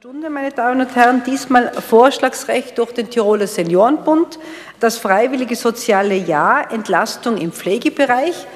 Stunde, 0.00 0.30
meine 0.30 0.50
Damen 0.50 0.80
und 0.80 0.96
Herren, 0.96 1.22
diesmal 1.26 1.74
Vorschlagsrecht 1.74 2.78
durch 2.78 2.92
den 2.92 3.10
Tiroler 3.10 3.46
Seniorenbund, 3.46 4.38
das 4.80 4.96
freiwillige 4.96 5.54
soziale 5.56 6.14
Jahr, 6.14 6.72
Entlastung 6.72 7.36
im 7.36 7.52
Pflegebereich. 7.52 8.46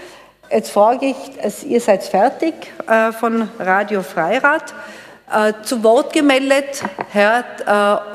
Jetzt 0.50 0.70
frage 0.70 1.04
ich, 1.04 1.66
ihr 1.66 1.82
seid 1.82 2.02
fertig 2.02 2.54
äh, 2.88 3.12
von 3.12 3.46
Radio 3.58 4.02
Freirad. 4.02 4.72
Äh, 5.30 5.52
zu 5.62 5.84
Wort 5.84 6.14
gemeldet 6.14 6.82
Herr 7.10 8.08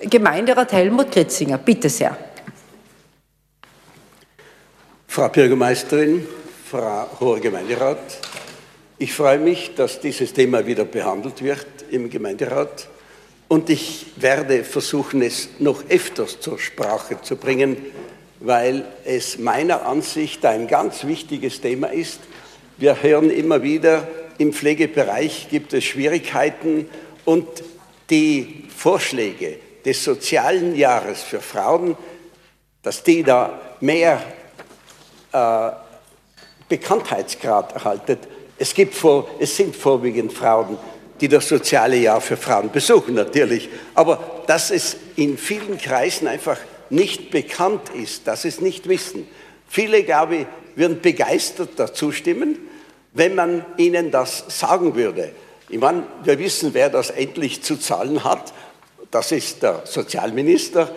äh, 0.00 0.06
Gemeinderat 0.06 0.70
Helmut 0.70 1.10
Kritzinger. 1.10 1.58
Bitte 1.58 1.88
sehr. 1.88 2.16
Frau 5.08 5.28
Bürgermeisterin, 5.28 6.24
Frau 6.70 7.08
Hoher 7.18 7.40
Gemeinderat, 7.40 7.98
ich 8.96 9.12
freue 9.12 9.38
mich, 9.38 9.74
dass 9.74 9.98
dieses 9.98 10.32
Thema 10.32 10.64
wieder 10.64 10.84
behandelt 10.84 11.42
wird 11.42 11.66
im 11.94 12.10
Gemeinderat. 12.10 12.88
Und 13.48 13.70
ich 13.70 14.06
werde 14.16 14.64
versuchen, 14.64 15.22
es 15.22 15.48
noch 15.58 15.84
öfters 15.88 16.40
zur 16.40 16.58
Sprache 16.58 17.20
zu 17.22 17.36
bringen, 17.36 17.76
weil 18.40 18.84
es 19.04 19.38
meiner 19.38 19.86
Ansicht 19.86 20.44
ein 20.44 20.66
ganz 20.66 21.04
wichtiges 21.04 21.60
Thema 21.60 21.88
ist. 21.88 22.20
Wir 22.76 23.02
hören 23.02 23.30
immer 23.30 23.62
wieder, 23.62 24.08
im 24.38 24.52
Pflegebereich 24.52 25.48
gibt 25.48 25.72
es 25.72 25.84
Schwierigkeiten 25.84 26.88
und 27.24 27.46
die 28.10 28.64
Vorschläge 28.76 29.58
des 29.84 30.02
sozialen 30.02 30.74
Jahres 30.74 31.22
für 31.22 31.40
Frauen, 31.40 31.96
dass 32.82 33.02
die 33.02 33.22
da 33.22 33.60
mehr 33.80 34.20
äh, 35.32 35.70
Bekanntheitsgrad 36.68 37.74
erhalten, 37.74 38.18
es, 38.58 38.72
gibt 38.74 38.94
vor, 38.94 39.28
es 39.38 39.56
sind 39.56 39.74
vorwiegend 39.74 40.32
Frauen, 40.32 40.78
die 41.20 41.28
das 41.28 41.48
soziale 41.48 41.96
Jahr 41.96 42.20
für 42.20 42.36
Frauen 42.36 42.70
besuchen, 42.70 43.14
natürlich. 43.14 43.68
Aber 43.94 44.42
dass 44.46 44.70
es 44.70 44.96
in 45.16 45.38
vielen 45.38 45.78
Kreisen 45.78 46.26
einfach 46.28 46.58
nicht 46.90 47.30
bekannt 47.30 47.90
ist, 47.94 48.26
dass 48.26 48.44
es 48.44 48.60
nicht 48.60 48.88
wissen. 48.88 49.26
Viele, 49.68 50.02
glaube 50.02 50.36
ich, 50.36 50.46
würden 50.76 51.00
begeistert 51.00 51.70
dazu 51.76 52.12
stimmen, 52.12 52.58
wenn 53.12 53.34
man 53.34 53.64
ihnen 53.76 54.10
das 54.10 54.44
sagen 54.48 54.94
würde. 54.94 55.32
Ich 55.68 55.78
meine, 55.78 56.04
wir 56.24 56.38
wissen, 56.38 56.74
wer 56.74 56.90
das 56.90 57.10
endlich 57.10 57.62
zu 57.62 57.76
zahlen 57.76 58.24
hat. 58.24 58.52
Das 59.10 59.32
ist 59.32 59.62
der 59.62 59.82
Sozialminister, 59.84 60.90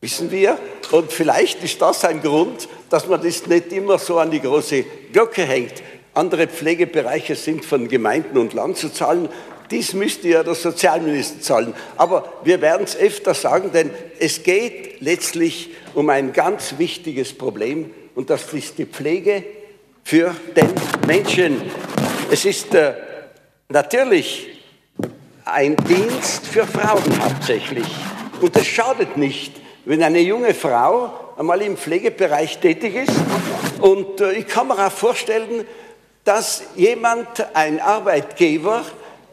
wissen 0.00 0.30
wir. 0.30 0.58
Und 0.90 1.12
vielleicht 1.12 1.62
ist 1.62 1.80
das 1.80 2.04
ein 2.04 2.20
Grund, 2.20 2.68
dass 2.90 3.06
man 3.06 3.22
das 3.22 3.46
nicht 3.46 3.72
immer 3.72 3.98
so 3.98 4.18
an 4.18 4.30
die 4.30 4.40
große 4.40 4.84
Glocke 5.12 5.44
hängt. 5.44 5.82
Andere 6.14 6.46
Pflegebereiche 6.46 7.36
sind 7.36 7.64
von 7.64 7.88
Gemeinden 7.88 8.36
und 8.36 8.52
Land 8.52 8.76
zu 8.76 8.90
zahlen. 8.90 9.28
Dies 9.70 9.94
müsste 9.94 10.28
ja 10.28 10.42
der 10.42 10.54
Sozialminister 10.54 11.40
zahlen. 11.40 11.74
Aber 11.96 12.32
wir 12.44 12.60
werden 12.60 12.84
es 12.84 12.96
öfter 12.96 13.34
sagen, 13.34 13.70
denn 13.72 13.90
es 14.18 14.42
geht 14.42 15.00
letztlich 15.00 15.70
um 15.94 16.08
ein 16.10 16.32
ganz 16.32 16.74
wichtiges 16.78 17.32
Problem 17.32 17.90
und 18.14 18.30
das 18.30 18.52
ist 18.52 18.78
die 18.78 18.86
Pflege 18.86 19.44
für 20.04 20.34
den 20.56 20.68
Menschen. 21.06 21.62
Es 22.30 22.44
ist 22.44 22.74
äh, 22.74 22.94
natürlich 23.68 24.48
ein 25.44 25.76
Dienst 25.76 26.46
für 26.46 26.66
Frauen 26.66 27.22
hauptsächlich. 27.22 27.86
Und 28.40 28.56
es 28.56 28.66
schadet 28.66 29.16
nicht, 29.16 29.52
wenn 29.84 30.02
eine 30.02 30.20
junge 30.20 30.54
Frau 30.54 31.12
einmal 31.36 31.62
im 31.62 31.76
Pflegebereich 31.76 32.58
tätig 32.58 32.94
ist. 32.94 33.12
Und 33.80 34.20
äh, 34.20 34.32
ich 34.32 34.46
kann 34.46 34.68
mir 34.68 34.86
auch 34.86 34.92
vorstellen, 34.92 35.66
dass 36.24 36.62
jemand, 36.76 37.26
ein 37.54 37.80
Arbeitgeber, 37.80 38.84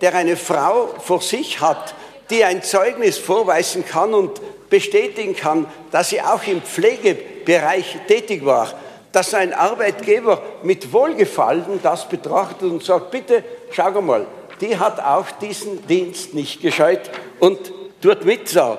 der 0.01 0.15
eine 0.15 0.37
Frau 0.37 0.89
vor 0.99 1.21
sich 1.21 1.59
hat, 1.61 1.93
die 2.29 2.43
ein 2.43 2.63
Zeugnis 2.63 3.17
vorweisen 3.17 3.85
kann 3.85 4.13
und 4.13 4.39
bestätigen 4.69 5.35
kann, 5.35 5.65
dass 5.91 6.09
sie 6.09 6.21
auch 6.21 6.45
im 6.45 6.61
Pflegebereich 6.61 7.97
tätig 8.07 8.45
war, 8.45 8.73
dass 9.11 9.33
ein 9.33 9.53
Arbeitgeber 9.53 10.41
mit 10.63 10.93
Wohlgefallen 10.93 11.79
das 11.81 12.07
betrachtet 12.07 12.69
und 12.69 12.83
sagt, 12.83 13.11
bitte 13.11 13.43
schau 13.71 14.01
mal, 14.01 14.27
die 14.61 14.77
hat 14.77 14.99
auch 14.99 15.25
diesen 15.41 15.85
Dienst 15.87 16.33
nicht 16.33 16.61
gescheut 16.61 17.09
und 17.39 17.57
tut 18.01 18.25
mit 18.25 18.47
so. 18.47 18.77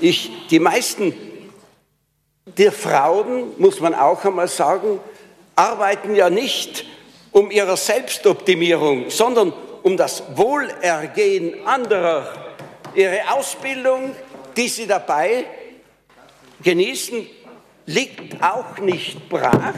Ich, 0.00 0.48
die 0.48 0.58
meisten 0.58 1.14
der 2.46 2.72
Frauen, 2.72 3.52
muss 3.58 3.80
man 3.80 3.94
auch 3.94 4.24
einmal 4.24 4.48
sagen, 4.48 4.98
arbeiten 5.54 6.14
ja 6.14 6.30
nicht 6.30 6.84
um 7.30 7.50
ihre 7.50 7.76
Selbstoptimierung, 7.76 9.10
sondern 9.10 9.52
um 9.88 9.96
das 9.96 10.22
Wohlergehen 10.36 11.66
anderer. 11.66 12.54
Ihre 12.94 13.32
Ausbildung, 13.32 14.14
die 14.54 14.68
sie 14.68 14.86
dabei 14.86 15.46
genießen, 16.62 17.26
liegt 17.86 18.42
auch 18.42 18.76
nicht 18.80 19.30
brach, 19.30 19.72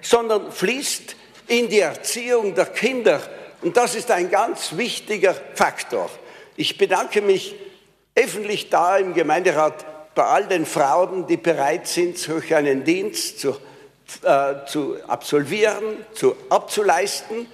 sondern 0.00 0.50
fließt 0.50 1.14
in 1.46 1.68
die 1.68 1.78
Erziehung 1.78 2.56
der 2.56 2.66
Kinder. 2.66 3.20
Und 3.60 3.76
das 3.76 3.94
ist 3.94 4.10
ein 4.10 4.32
ganz 4.32 4.76
wichtiger 4.76 5.36
Faktor. 5.54 6.10
Ich 6.56 6.76
bedanke 6.76 7.22
mich 7.22 7.54
öffentlich 8.16 8.68
da 8.68 8.96
im 8.96 9.14
Gemeinderat 9.14 10.14
bei 10.16 10.24
all 10.24 10.48
den 10.48 10.66
Frauen, 10.66 11.28
die 11.28 11.36
bereit 11.36 11.86
sind, 11.86 12.18
solch 12.18 12.52
einen 12.52 12.82
Dienst 12.82 13.38
zu 13.38 13.56
äh, 14.24 14.66
zu 14.66 14.96
absolvieren, 15.06 16.04
zu, 16.14 16.34
abzuleisten. 16.50 17.46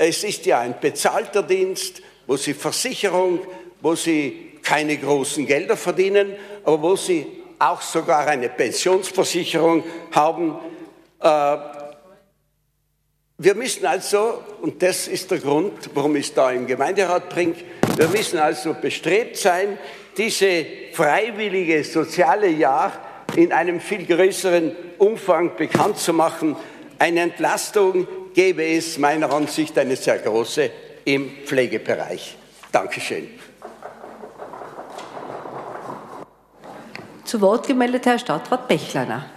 Es 0.00 0.22
ist 0.22 0.46
ja 0.46 0.60
ein 0.60 0.76
bezahlter 0.80 1.42
Dienst, 1.42 2.02
wo 2.28 2.36
Sie 2.36 2.54
Versicherung, 2.54 3.40
wo 3.80 3.96
Sie 3.96 4.52
keine 4.62 4.96
großen 4.96 5.44
Gelder 5.44 5.76
verdienen, 5.76 6.36
aber 6.62 6.80
wo 6.80 6.94
Sie 6.94 7.26
auch 7.58 7.82
sogar 7.82 8.28
eine 8.28 8.48
Pensionsversicherung 8.48 9.82
haben. 10.12 10.56
Äh, 11.20 11.56
wir 13.38 13.54
müssen 13.56 13.86
also, 13.86 14.44
und 14.62 14.80
das 14.80 15.08
ist 15.08 15.32
der 15.32 15.38
Grund, 15.38 15.90
warum 15.94 16.14
ich 16.14 16.28
es 16.28 16.34
da 16.34 16.52
im 16.52 16.68
Gemeinderat 16.68 17.28
bringe, 17.28 17.56
wir 17.96 18.06
müssen 18.06 18.38
also 18.38 18.74
bestrebt 18.74 19.36
sein, 19.36 19.78
diese 20.16 20.64
freiwillige 20.92 21.82
soziale 21.82 22.48
Jahr 22.48 22.92
in 23.34 23.52
einem 23.52 23.80
viel 23.80 24.06
größeren 24.06 24.76
Umfang 24.98 25.56
bekannt 25.56 25.98
zu 25.98 26.12
machen. 26.12 26.54
Eine 27.00 27.20
Entlastung 27.22 28.06
gäbe 28.38 28.64
es 28.64 28.98
meiner 28.98 29.32
Ansicht 29.32 29.76
eine 29.78 29.96
sehr 29.96 30.18
große 30.18 30.70
im 31.04 31.28
Pflegebereich. 31.44 32.36
Dankeschön. 32.70 33.26
Zu 37.24 37.40
Wort 37.40 37.66
gemeldet 37.66 38.06
Herr 38.06 38.16
Stadtrat 38.16 38.68
Bechleiner. 38.68 39.28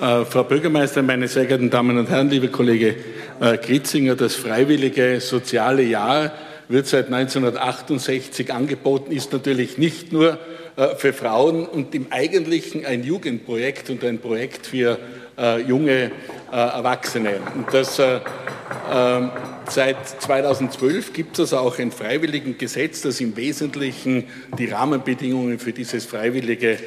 Äh, 0.00 0.24
Frau 0.24 0.42
Bürgermeisterin, 0.42 1.06
meine 1.06 1.28
sehr 1.28 1.46
geehrten 1.46 1.70
Damen 1.70 1.96
und 1.96 2.10
Herren, 2.10 2.28
liebe 2.28 2.48
Kollege 2.48 2.96
äh, 3.40 3.56
Gritzinger, 3.56 4.16
das 4.16 4.34
freiwillige 4.34 5.20
soziale 5.20 5.84
Jahr 5.84 6.32
wird 6.66 6.88
seit 6.88 7.06
1968 7.06 8.52
angeboten, 8.52 9.12
ist 9.12 9.32
natürlich 9.32 9.78
nicht 9.78 10.12
nur 10.12 10.40
äh, 10.74 10.96
für 10.96 11.12
Frauen 11.12 11.66
und 11.66 11.94
im 11.94 12.08
Eigentlichen 12.10 12.84
ein 12.84 13.04
Jugendprojekt 13.04 13.90
und 13.90 14.02
ein 14.02 14.18
Projekt 14.18 14.66
für 14.66 14.98
äh, 15.38 15.60
junge 15.60 16.06
äh, 16.06 16.10
Erwachsene. 16.50 17.40
Und 17.54 17.72
das, 17.72 17.98
ähm, 17.98 19.30
seit 19.68 20.08
2012 20.22 21.12
gibt 21.12 21.38
es 21.38 21.52
auch 21.52 21.78
ein 21.78 21.92
freiwilligen 21.92 22.56
Gesetz, 22.56 23.02
das 23.02 23.20
im 23.20 23.36
Wesentlichen 23.36 24.24
die 24.58 24.66
Rahmenbedingungen 24.66 25.58
für 25.58 25.72
dieses 25.72 26.06
freiwillige 26.06 26.78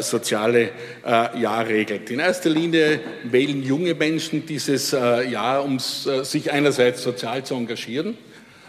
soziale 0.00 0.70
Jahr 1.04 1.66
regelt. 1.66 2.10
In 2.10 2.18
erster 2.18 2.48
Linie 2.48 3.00
wählen 3.24 3.62
junge 3.62 3.94
Menschen 3.94 4.46
dieses 4.46 4.92
Jahr, 4.92 5.64
um 5.64 5.78
sich 5.78 6.50
einerseits 6.50 7.02
sozial 7.02 7.44
zu 7.44 7.54
engagieren, 7.56 8.16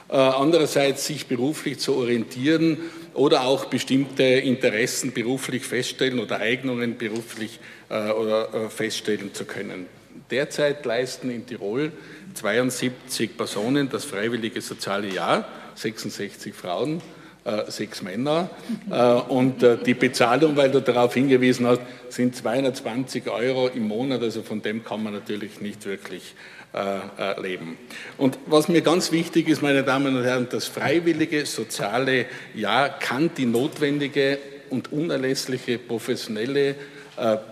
andererseits 0.09 1.05
sich 1.05 1.27
beruflich 1.27 1.79
zu 1.79 1.95
orientieren 1.95 2.77
oder 3.13 3.43
auch 3.43 3.65
bestimmte 3.65 4.23
Interessen 4.23 5.11
beruflich 5.11 5.65
feststellen 5.65 6.19
oder 6.19 6.39
Eignungen 6.39 6.97
beruflich 6.97 7.59
äh, 7.89 8.11
oder, 8.11 8.53
äh, 8.53 8.69
feststellen 8.69 9.33
zu 9.33 9.45
können. 9.45 9.87
Derzeit 10.31 10.85
leisten 10.85 11.29
in 11.29 11.45
Tirol 11.45 11.91
72 12.33 13.37
Personen 13.37 13.89
das 13.89 14.05
freiwillige 14.05 14.61
soziale 14.61 15.07
Jahr, 15.07 15.45
66 15.75 16.53
Frauen, 16.53 17.01
äh, 17.43 17.69
sechs 17.69 18.01
Männer. 18.01 18.49
Äh, 18.89 19.01
und 19.03 19.63
äh, 19.63 19.77
die 19.77 19.93
Bezahlung, 19.93 20.55
weil 20.55 20.71
du 20.71 20.81
darauf 20.81 21.13
hingewiesen 21.13 21.67
hast, 21.67 21.81
sind 22.09 22.35
220 22.35 23.29
Euro 23.29 23.67
im 23.67 23.87
Monat. 23.87 24.21
Also 24.21 24.43
von 24.43 24.61
dem 24.61 24.83
kann 24.83 25.03
man 25.03 25.13
natürlich 25.13 25.59
nicht 25.59 25.85
wirklich 25.85 26.35
äh, 26.73 26.99
äh, 27.17 27.41
leben. 27.41 27.77
Und 28.17 28.39
was 28.45 28.69
mir 28.69 28.81
ganz 28.81 29.11
wichtig 29.11 29.49
ist, 29.49 29.61
meine 29.61 29.83
Damen 29.83 30.15
und 30.15 30.23
Herren, 30.23 30.47
das 30.49 30.67
freiwillige 30.67 31.45
soziale 31.45 32.27
Jahr 32.55 32.87
kann 32.87 33.31
die 33.35 33.45
notwendige 33.45 34.37
und 34.69 34.93
unerlässliche 34.93 35.77
professionelle 35.77 36.75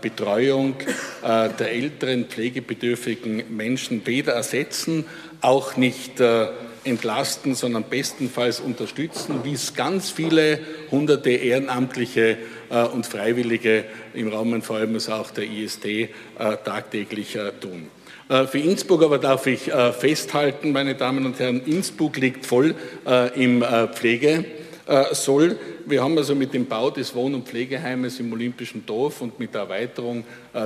Betreuung 0.02 0.76
der 1.24 1.72
älteren 1.72 2.26
pflegebedürftigen 2.26 3.56
Menschen 3.56 4.06
weder 4.06 4.34
ersetzen, 4.34 5.06
auch 5.42 5.78
nicht 5.78 6.22
entlasten, 6.86 7.56
sondern 7.56 7.84
bestenfalls 7.84 8.60
unterstützen, 8.60 9.42
wie 9.44 9.54
es 9.54 9.74
ganz 9.74 10.10
viele 10.10 10.60
hunderte 10.90 11.32
Ehrenamtliche 11.32 12.38
und 12.94 13.06
Freiwillige 13.06 13.86
im 14.14 14.30
Rahmen 14.30 14.62
vor 14.62 14.78
allem 14.78 14.98
auch 14.98 15.32
der 15.32 15.44
ISD 15.44 16.10
tagtäglich 16.38 17.38
tun. 17.60 17.88
Für 18.28 18.60
Innsbruck 18.60 19.04
aber 19.04 19.18
darf 19.18 19.48
ich 19.48 19.72
festhalten, 20.00 20.72
meine 20.72 20.96
Damen 20.96 21.26
und 21.26 21.40
Herren, 21.40 21.62
Innsbruck 21.66 22.18
liegt 22.18 22.46
voll 22.46 22.76
im 23.36 23.64
Pflege. 23.94 24.46
Soll. 25.12 25.56
Wir 25.86 26.02
haben 26.02 26.18
also 26.18 26.34
mit 26.34 26.52
dem 26.52 26.66
Bau 26.66 26.90
des 26.90 27.14
Wohn- 27.14 27.36
und 27.36 27.48
Pflegeheimes 27.48 28.20
im 28.20 28.34
Olympischen 28.34 28.88
Dorf 28.88 29.22
und 29.22 29.40
mit 29.40 29.54
der 29.54 29.62
Erweiterung 29.62 30.24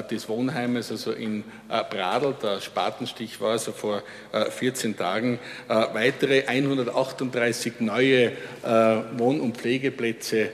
des 0.09 0.29
Wohnheimes, 0.29 0.91
also 0.91 1.11
in 1.11 1.43
Bradl, 1.67 2.33
der 2.41 2.61
Spatenstich 2.61 3.41
war 3.41 3.51
also 3.51 3.73
vor 3.73 4.01
14 4.31 4.95
Tagen, 4.95 5.39
weitere 5.67 6.45
138 6.47 7.81
neue 7.81 8.31
Wohn- 9.17 9.41
und 9.41 9.57
Pflegeplätze 9.57 10.51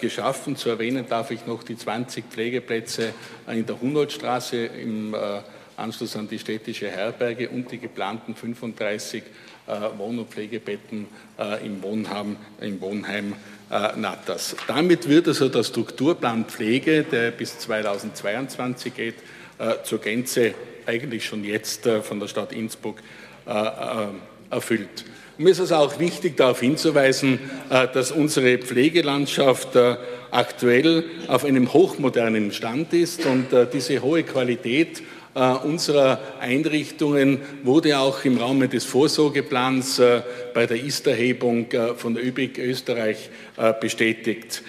geschaffen. 0.00 0.56
Zu 0.56 0.70
erwähnen 0.70 1.06
darf 1.08 1.30
ich 1.30 1.46
noch 1.46 1.62
die 1.62 1.76
20 1.76 2.24
Pflegeplätze 2.28 3.14
in 3.46 3.64
der 3.64 3.80
Hunoldstraße 3.80 4.56
im 4.56 5.14
Anschluss 5.76 6.16
an 6.16 6.28
die 6.28 6.38
städtische 6.38 6.90
Herberge 6.90 7.48
und 7.48 7.70
die 7.70 7.78
geplanten 7.78 8.34
35 8.34 9.22
Wohn- 9.96 10.18
und 10.18 10.30
Pflegebetten 10.30 11.06
im 11.64 11.82
Wohnheim, 11.82 12.36
im 12.60 12.80
Wohnheim 12.80 13.34
Natters. 13.96 14.56
Damit 14.68 15.08
wird 15.08 15.26
also 15.28 15.48
der 15.48 15.64
Strukturplan 15.64 16.44
Pflege, 16.44 17.02
der 17.02 17.30
bis 17.30 17.58
2022 17.58 18.94
geht, 18.94 19.14
zur 19.84 20.00
Gänze 20.00 20.54
eigentlich 20.86 21.24
schon 21.24 21.44
jetzt 21.44 21.88
von 22.02 22.20
der 22.20 22.28
Stadt 22.28 22.52
Innsbruck 22.52 22.98
erfüllt. 24.50 25.04
Mir 25.36 25.50
ist 25.50 25.58
es 25.58 25.72
auch 25.72 25.98
wichtig, 25.98 26.36
darauf 26.36 26.60
hinzuweisen, 26.60 27.40
dass 27.68 28.12
unsere 28.12 28.58
Pflegelandschaft 28.58 29.70
aktuell 30.30 31.04
auf 31.26 31.44
einem 31.44 31.72
hochmodernen 31.72 32.52
Stand 32.52 32.92
ist 32.92 33.26
und 33.26 33.46
diese 33.72 34.00
hohe 34.02 34.22
Qualität 34.22 35.02
unserer 35.34 36.20
Einrichtungen 36.40 37.40
wurde 37.64 37.98
auch 37.98 38.24
im 38.24 38.38
Rahmen 38.38 38.70
des 38.70 38.84
Vorsorgeplans 38.84 40.00
bei 40.54 40.66
der 40.66 40.80
Ist-Erhebung 40.80 41.66
von 41.96 42.16
ÖBIG 42.16 42.58
Österreich 42.58 43.30
bestätigt. 43.80 44.62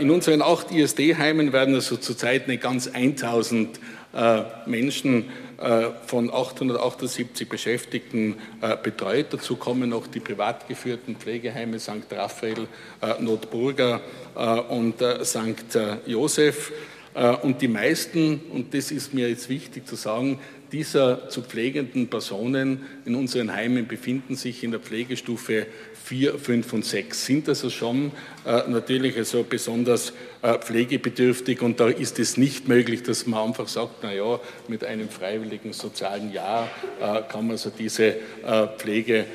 In 0.00 0.10
unseren 0.10 0.42
acht 0.42 0.72
ISD-Heimen 0.72 1.52
werden 1.52 1.74
also 1.74 1.96
zurzeit 1.96 2.48
nicht 2.48 2.62
ganz 2.62 2.88
1000 2.88 3.78
Menschen 4.66 5.26
von 6.06 6.30
878 6.32 7.48
Beschäftigten 7.48 8.36
betreut. 8.82 9.26
Dazu 9.30 9.56
kommen 9.56 9.90
noch 9.90 10.08
die 10.08 10.20
privat 10.20 10.66
geführten 10.66 11.16
Pflegeheime 11.16 11.78
St. 11.78 12.06
Raphael, 12.10 12.66
Notburger 13.20 14.00
und 14.68 14.96
St. 15.22 15.78
Josef. 16.06 16.72
Und 17.42 17.62
die 17.62 17.68
meisten, 17.68 18.40
und 18.52 18.72
das 18.74 18.92
ist 18.92 19.12
mir 19.12 19.28
jetzt 19.28 19.48
wichtig 19.48 19.86
zu 19.86 19.96
sagen, 19.96 20.38
dieser 20.72 21.28
zu 21.28 21.42
pflegenden 21.42 22.08
Personen 22.08 22.82
in 23.04 23.14
unseren 23.14 23.54
Heimen 23.54 23.86
befinden 23.86 24.36
sich 24.36 24.62
in 24.62 24.70
der 24.70 24.80
Pflegestufe 24.80 25.66
4, 26.04 26.38
5 26.38 26.72
und 26.72 26.84
6, 26.84 27.26
sind 27.26 27.48
also 27.48 27.70
schon 27.70 28.12
äh, 28.44 28.68
natürlich 28.68 29.16
also 29.16 29.44
besonders 29.44 30.12
äh, 30.42 30.58
pflegebedürftig 30.58 31.60
und 31.62 31.80
da 31.80 31.88
ist 31.88 32.18
es 32.18 32.36
nicht 32.36 32.68
möglich, 32.68 33.02
dass 33.02 33.26
man 33.26 33.48
einfach 33.48 33.68
sagt, 33.68 33.96
na 34.02 34.12
ja, 34.12 34.40
mit 34.68 34.84
einem 34.84 35.08
freiwilligen 35.08 35.72
sozialen 35.72 36.32
Jahr 36.32 36.68
äh, 37.00 37.22
kann 37.30 37.46
man 37.46 37.52
also 37.52 37.70
diese 37.70 38.16
Pflege 38.78 39.26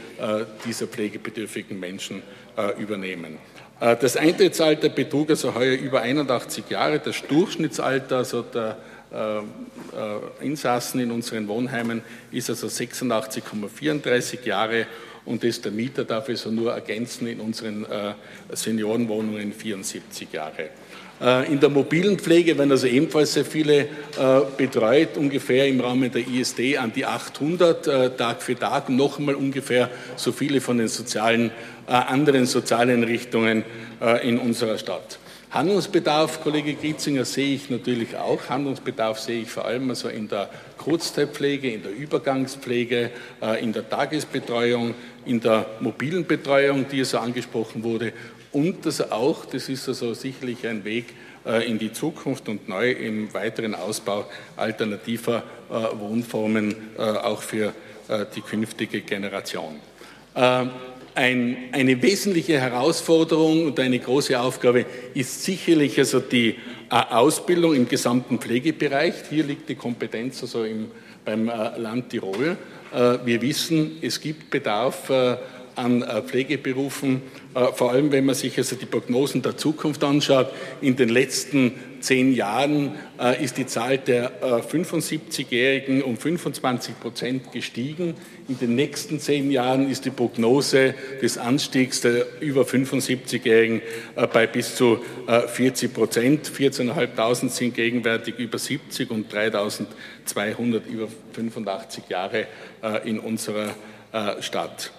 dieser 0.66 0.88
pflegebedürftigen 0.88 1.80
Menschen 1.80 2.22
übernehmen. 2.78 3.38
Äh, 3.84 3.98
das 3.98 4.16
Eintrittsalter 4.16 4.90
betrug 4.90 5.30
also 5.30 5.54
heuer 5.54 5.76
über 5.78 6.02
81 6.02 6.70
Jahre. 6.70 7.00
Das 7.00 7.22
Durchschnittsalter 7.28 8.18
also 8.18 8.42
der 8.42 8.78
äh, 9.12 9.40
äh, 9.40 9.44
Insassen 10.42 11.02
in 11.02 11.12
unseren 11.12 11.48
Wohnheimen 11.50 12.02
ist 12.32 12.50
also 12.50 12.68
86,34 12.68 14.46
Jahre 14.46 14.88
und 15.26 15.44
das 15.44 15.60
der 15.60 15.72
Mieter 15.72 16.06
darf 16.06 16.30
also 16.30 16.50
nur 16.50 16.74
ergänzen 16.74 17.28
in 17.28 17.40
unseren 17.40 17.86
Seniorenwohnungen 18.52 19.54
74 19.54 20.34
Jahre. 20.34 20.70
In 21.50 21.60
der 21.62 21.70
mobilen 21.70 22.20
Pflege 22.20 22.58
werden 22.58 22.72
also 22.72 22.86
ebenfalls 22.86 23.32
sehr 23.32 23.46
viele 23.46 23.88
betreut, 24.58 25.16
ungefähr 25.16 25.70
im 25.70 25.80
Rahmen 25.80 26.12
der 26.12 26.28
ISD 26.28 26.78
an 26.78 26.92
die 26.94 27.06
800 27.06 28.18
Tag 28.18 28.42
für 28.42 28.60
Tag, 28.60 28.90
noch 28.90 29.20
einmal 29.20 29.36
ungefähr 29.36 29.90
so 30.18 30.34
viele 30.34 30.60
von 30.60 30.80
den 30.80 30.90
sozialen 30.90 31.52
äh, 31.86 31.92
anderen 31.92 32.46
sozialen 32.46 33.04
Richtungen 33.04 33.66
äh, 34.02 34.26
in 34.26 34.40
unserer 34.40 34.78
Stadt. 34.78 35.20
Handlungsbedarf, 35.52 36.42
Kollege 36.42 36.76
Gritzinger, 36.76 37.26
sehe 37.26 37.56
ich 37.56 37.70
natürlich 37.70 38.16
auch. 38.16 38.40
Handlungsbedarf 38.48 39.20
sehe 39.20 39.42
ich 39.42 39.52
vor 39.52 39.66
allem 39.66 39.90
also 39.90 40.08
in 40.08 40.30
der 40.30 40.50
Kurzzeitpflege, 40.78 41.72
in 41.72 41.84
der 41.84 41.94
Übergangspflege, 41.94 43.12
äh, 43.42 43.62
in 43.62 43.74
der 43.74 43.90
Tagesbetreuung, 43.90 44.96
in 45.26 45.42
der 45.42 45.66
mobilen 45.82 46.26
Betreuung, 46.26 46.86
die 46.90 47.04
so 47.04 47.18
angesprochen 47.18 47.84
wurde. 47.84 48.14
Und 48.54 48.86
das 48.86 49.12
auch, 49.12 49.46
das 49.46 49.68
ist 49.68 49.88
also 49.90 50.14
sicherlich 50.14 50.66
ein 50.66 50.86
Weg 50.86 51.08
in 51.68 51.78
die 51.78 51.92
Zukunft 51.92 52.48
und 52.48 52.70
neu 52.70 52.92
im 52.92 53.34
weiteren 53.34 53.76
Ausbau 53.76 54.26
alternativer 54.56 55.44
Wohnformen 56.00 56.74
auch 56.98 57.42
für 57.42 57.74
die 58.34 58.40
künftige 58.40 59.02
Generation. 59.02 59.82
Ein, 61.16 61.58
eine 61.72 62.02
wesentliche 62.02 62.60
Herausforderung 62.60 63.68
und 63.68 63.80
eine 63.80 64.00
große 64.00 64.40
Aufgabe 64.40 64.86
ist 65.14 65.44
sicherlich 65.44 66.00
also 66.00 66.20
die 66.20 66.50
äh, 66.50 66.56
Ausbildung 66.90 67.76
im 67.76 67.88
gesamten 67.88 68.40
Pflegebereich. 68.40 69.14
Hier 69.30 69.44
liegt 69.44 69.70
die 69.70 69.76
Kompetenz 69.76 70.42
also 70.42 70.64
im, 70.64 70.90
beim 71.24 71.50
äh, 71.50 71.78
Land 71.78 72.10
Tirol. 72.10 72.58
Äh, 72.92 73.18
wir 73.26 73.42
wissen, 73.44 73.98
es 74.02 74.20
gibt 74.20 74.50
Bedarf 74.50 75.12
an 75.76 76.04
Pflegeberufen, 76.26 77.22
vor 77.76 77.92
allem 77.92 78.12
wenn 78.12 78.26
man 78.26 78.36
sich 78.36 78.58
also 78.58 78.76
die 78.76 78.86
Prognosen 78.86 79.42
der 79.42 79.58
Zukunft 79.58 80.04
anschaut. 80.04 80.48
In 80.82 80.96
den 80.96 81.10
letzten 81.10 81.74
zehn 82.04 82.34
Jahren 82.34 82.92
äh, 83.20 83.44
ist 83.44 83.58
die 83.58 83.66
Zahl 83.66 83.98
der 83.98 84.32
äh, 84.42 84.46
75-Jährigen 84.62 86.04
um 86.04 86.18
25 86.18 87.00
Prozent 87.00 87.52
gestiegen. 87.52 88.16
In 88.48 88.60
den 88.60 88.76
nächsten 88.76 89.20
zehn 89.20 89.50
Jahren 89.50 89.90
ist 89.90 90.06
die 90.06 90.10
Prognose 90.10 90.94
des 91.22 91.38
Anstiegs 91.38 92.02
der 92.02 92.42
über 92.42 92.64
75-Jährigen 92.64 93.82
äh, 94.16 94.28
bei 94.28 94.46
bis 94.46 94.76
zu 94.76 95.00
40 95.48 95.90
äh, 95.90 95.94
Prozent. 95.94 96.52
14.500 96.52 97.50
sind 97.50 97.74
gegenwärtig 97.74 98.38
über 98.38 98.58
70 98.58 99.10
und 99.10 99.34
3.200 99.34 100.86
über 100.86 101.08
85 101.34 102.04
Jahre 102.10 102.48
äh, 102.84 103.10
in 103.10 103.20
unserer 103.20 103.70
äh, 104.12 104.42
Stadt. 104.42 104.92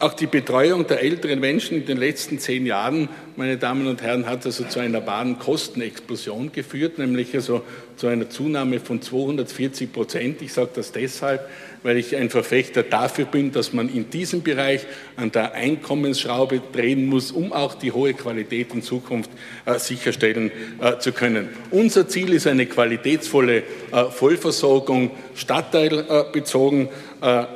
Auch 0.00 0.14
die 0.14 0.26
Betreuung 0.26 0.86
der 0.86 1.02
älteren 1.02 1.40
Menschen 1.40 1.78
in 1.78 1.86
den 1.86 1.98
letzten 1.98 2.38
zehn 2.38 2.66
Jahren, 2.66 3.08
meine 3.36 3.58
Damen 3.58 3.88
und 3.88 4.00
Herren, 4.00 4.26
hat 4.26 4.46
also 4.46 4.64
zu 4.64 4.78
einer 4.78 5.04
wahren 5.06 5.40
Kostenexplosion 5.40 6.52
geführt, 6.52 6.98
nämlich 6.98 7.34
also 7.34 7.62
zu 7.96 8.06
einer 8.06 8.30
Zunahme 8.30 8.78
von 8.78 9.02
240 9.02 9.92
Prozent. 9.92 10.42
Ich 10.42 10.52
sage 10.52 10.70
das 10.74 10.92
deshalb, 10.92 11.48
weil 11.82 11.96
ich 11.96 12.14
ein 12.14 12.30
Verfechter 12.30 12.84
dafür 12.84 13.24
bin, 13.24 13.50
dass 13.50 13.72
man 13.72 13.88
in 13.88 14.08
diesem 14.08 14.42
Bereich 14.42 14.86
an 15.16 15.32
der 15.32 15.54
Einkommensschraube 15.54 16.62
drehen 16.72 17.06
muss, 17.06 17.32
um 17.32 17.52
auch 17.52 17.74
die 17.74 17.90
hohe 17.90 18.14
Qualität 18.14 18.72
in 18.72 18.82
Zukunft 18.82 19.30
äh, 19.64 19.80
sicherstellen 19.80 20.52
äh, 20.80 20.98
zu 20.98 21.10
können. 21.10 21.48
Unser 21.72 22.06
Ziel 22.06 22.32
ist 22.34 22.46
eine 22.46 22.66
qualitätsvolle 22.66 23.64
äh, 23.92 24.04
Vollversorgung, 24.10 25.10
stadtteilbezogen 25.34 26.86
äh, 26.86 26.90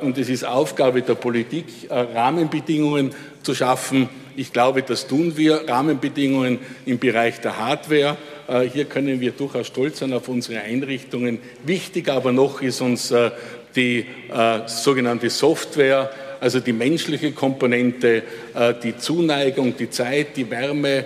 und 0.01 0.17
es 0.17 0.29
ist 0.29 0.45
Aufgabe 0.45 1.01
der 1.01 1.15
Politik, 1.15 1.65
äh, 1.89 1.93
Rahmenbedingungen 1.93 3.11
zu 3.43 3.55
schaffen. 3.55 4.09
Ich 4.35 4.51
glaube, 4.51 4.83
das 4.83 5.07
tun 5.07 5.37
wir, 5.37 5.67
Rahmenbedingungen 5.67 6.59
im 6.85 6.99
Bereich 6.99 7.39
der 7.39 7.57
Hardware. 7.57 8.17
Äh, 8.47 8.61
hier 8.61 8.85
können 8.85 9.21
wir 9.21 9.31
durchaus 9.31 9.67
stolz 9.67 9.99
sein 9.99 10.11
auf 10.13 10.27
unsere 10.27 10.61
Einrichtungen. 10.61 11.39
Wichtig 11.65 12.09
aber 12.09 12.31
noch 12.31 12.61
ist 12.61 12.81
uns 12.81 13.13
die 13.75 14.05
sogenannte 14.67 15.29
Software, 15.29 16.11
also 16.43 16.59
die 16.59 16.73
menschliche 16.73 17.31
Komponente, 17.31 18.23
die 18.83 18.97
Zuneigung, 18.97 19.75
die 19.77 19.89
Zeit, 19.89 20.35
die 20.35 20.49
Wärme 20.49 21.05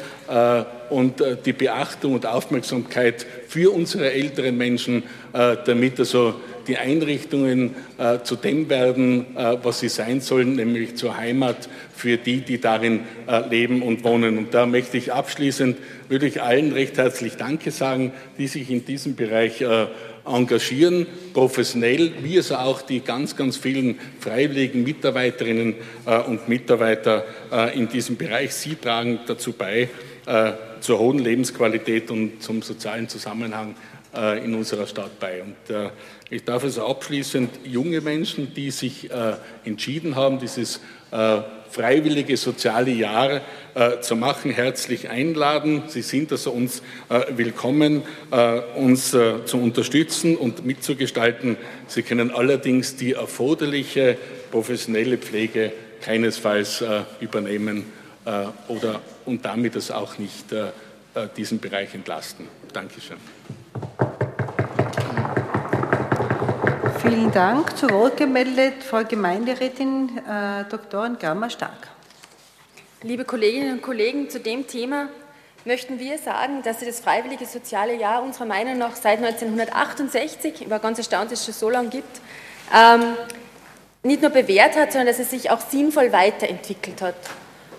und 0.90 1.24
die 1.46 1.54
Beachtung 1.54 2.14
und 2.14 2.26
Aufmerksamkeit 2.26 3.26
für 3.48 3.72
unsere 3.72 4.12
älteren 4.12 4.58
Menschen, 4.58 5.04
damit 5.34 6.00
also 6.00 6.36
die 6.68 6.78
Einrichtungen 6.78 7.76
äh, 7.98 8.20
zu 8.24 8.36
dem 8.36 8.70
werden, 8.70 9.38
äh, 9.38 9.58
was 9.64 9.80
sie 9.80 9.90
sein 9.90 10.22
sollen, 10.22 10.56
nämlich 10.56 10.96
zur 10.96 11.18
Heimat 11.18 11.70
für 11.96 12.18
die, 12.18 12.42
die 12.42 12.60
darin 12.60 13.02
äh, 13.28 13.48
leben 13.50 13.82
und 13.82 14.04
wohnen. 14.04 14.38
Und 14.38 14.54
da 14.54 14.66
möchte 14.66 14.98
ich 14.98 15.14
abschließend 15.14 15.78
wirklich 16.10 16.42
allen 16.42 16.74
recht 16.74 16.98
herzlich 16.98 17.38
Danke 17.38 17.72
sagen, 17.72 18.12
die 18.38 18.48
sich 18.48 18.70
in 18.70 18.86
diesem 18.86 19.16
Bereich 19.16 19.62
äh, 19.62 19.88
engagieren, 20.28 21.08
professionell, 21.34 22.12
wie 22.22 22.38
es 22.38 22.52
auch 22.52 22.82
die 22.82 23.00
ganz, 23.00 23.36
ganz 23.36 23.58
vielen 23.58 24.00
freiwilligen 24.20 24.84
Mitarbeiterinnen 24.84 25.76
äh, 26.06 26.20
und 26.20 26.48
Mitarbeiter 26.50 27.26
äh, 27.52 27.78
in 27.78 27.88
diesem 27.88 28.18
Bereich. 28.18 28.54
Sie 28.54 28.76
tragen 28.76 29.20
dazu 29.26 29.54
bei, 29.54 29.90
äh, 30.26 30.52
zur 30.80 31.00
hohen 31.00 31.20
Lebensqualität 31.20 32.12
und 32.12 32.44
zum 32.44 32.62
sozialen 32.62 33.10
Zusammenhang 33.10 33.76
in 34.18 34.56
unserer 34.56 34.88
Stadt 34.88 35.20
bei. 35.20 35.44
Und 35.44 35.74
äh, 35.74 35.90
ich 36.30 36.44
darf 36.44 36.64
also 36.64 36.88
abschließend 36.88 37.52
junge 37.64 38.02
Menschen, 38.02 38.54
die 38.54 38.72
sich 38.72 39.12
äh, 39.12 39.34
entschieden 39.64 40.16
haben, 40.16 40.40
dieses 40.40 40.80
freiwillige 41.70 42.36
soziale 42.36 42.92
Jahr 42.92 43.40
zu 44.02 44.18
machen, 44.18 44.52
herzlich 44.52 45.10
einladen. 45.10 45.84
Sie 45.88 46.02
sind 46.02 46.34
also 46.34 46.52
uns 46.52 46.82
willkommen, 47.30 48.02
uns 48.76 49.12
zu 49.12 49.58
unterstützen 49.58 50.36
und 50.36 50.66
mitzugestalten. 50.66 51.56
Sie 51.88 52.04
können 52.04 52.32
allerdings 52.32 52.98
die 52.98 53.14
erforderliche 53.14 54.18
professionelle 54.52 55.18
Pflege 55.18 55.72
keinesfalls 56.02 56.84
übernehmen 57.22 57.86
oder 58.68 59.00
und 59.24 59.46
damit 59.46 59.78
es 59.78 59.92
auch 59.92 60.18
nicht 60.18 60.54
diesen 61.38 61.60
Bereich 61.60 61.94
entlasten. 61.96 62.50
Dankeschön. 62.74 63.37
Vielen 67.10 67.32
Dank. 67.32 67.78
Zu 67.78 67.90
Wort 67.92 68.18
gemeldet 68.18 68.84
Frau 68.84 69.02
Gemeinderätin 69.02 70.18
äh, 70.18 70.66
Dr. 70.70 71.10
Gammer-Stark. 71.12 71.88
Liebe 73.02 73.24
Kolleginnen 73.24 73.76
und 73.76 73.82
Kollegen, 73.82 74.30
zu 74.30 74.42
dem 74.42 74.68
Thema 74.68 75.08
möchten 75.64 76.00
wir 76.00 76.18
sagen, 76.18 76.64
dass 76.64 76.80
das 76.80 77.00
freiwillige 77.00 77.46
soziale 77.46 77.96
Jahr 77.96 78.24
unserer 78.24 78.44
Meinung 78.44 78.78
nach 78.78 78.98
seit 78.98 79.20
1968, 79.20 80.64
ich 80.64 80.70
war 80.70 80.80
ganz 80.80 80.98
erstaunt, 80.98 81.32
dass 81.32 81.40
es 81.40 81.46
schon 81.46 81.54
so 81.54 81.70
lange 81.70 81.88
gibt, 81.88 82.20
ähm, 82.76 83.16
nicht 84.04 84.22
nur 84.22 84.32
bewährt 84.32 84.76
hat, 84.76 84.92
sondern 84.92 85.08
dass 85.08 85.20
es 85.20 85.30
sich 85.30 85.50
auch 85.50 85.62
sinnvoll 85.62 86.12
weiterentwickelt 86.12 87.02
hat. 87.02 87.16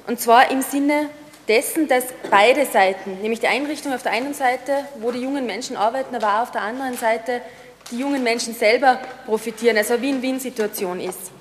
Und 0.07 0.19
zwar 0.19 0.51
im 0.51 0.63
Sinne 0.63 1.11
dessen, 1.49 1.87
dass 1.87 2.05
beide 2.31 2.65
Seiten, 2.65 3.21
nämlich 3.21 3.41
die 3.41 3.49
Einrichtung 3.49 3.93
auf 3.93 4.03
der 4.03 4.13
einen 4.13 4.33
Seite, 4.33 4.87
wo 5.01 5.11
die 5.11 5.21
jungen 5.21 5.45
Menschen 5.45 5.77
arbeiten, 5.77 6.15
aber 6.17 6.37
auch 6.37 6.43
auf 6.45 6.51
der 6.51 6.63
anderen 6.63 6.97
Seite 6.97 7.43
die 7.91 7.99
jungen 7.99 8.23
Menschen 8.23 8.55
selber 8.55 8.99
profitieren, 9.27 9.77
also 9.77 9.95
eine 9.95 10.03
Win-Win-Situation 10.03 11.01
ist. 11.01 11.33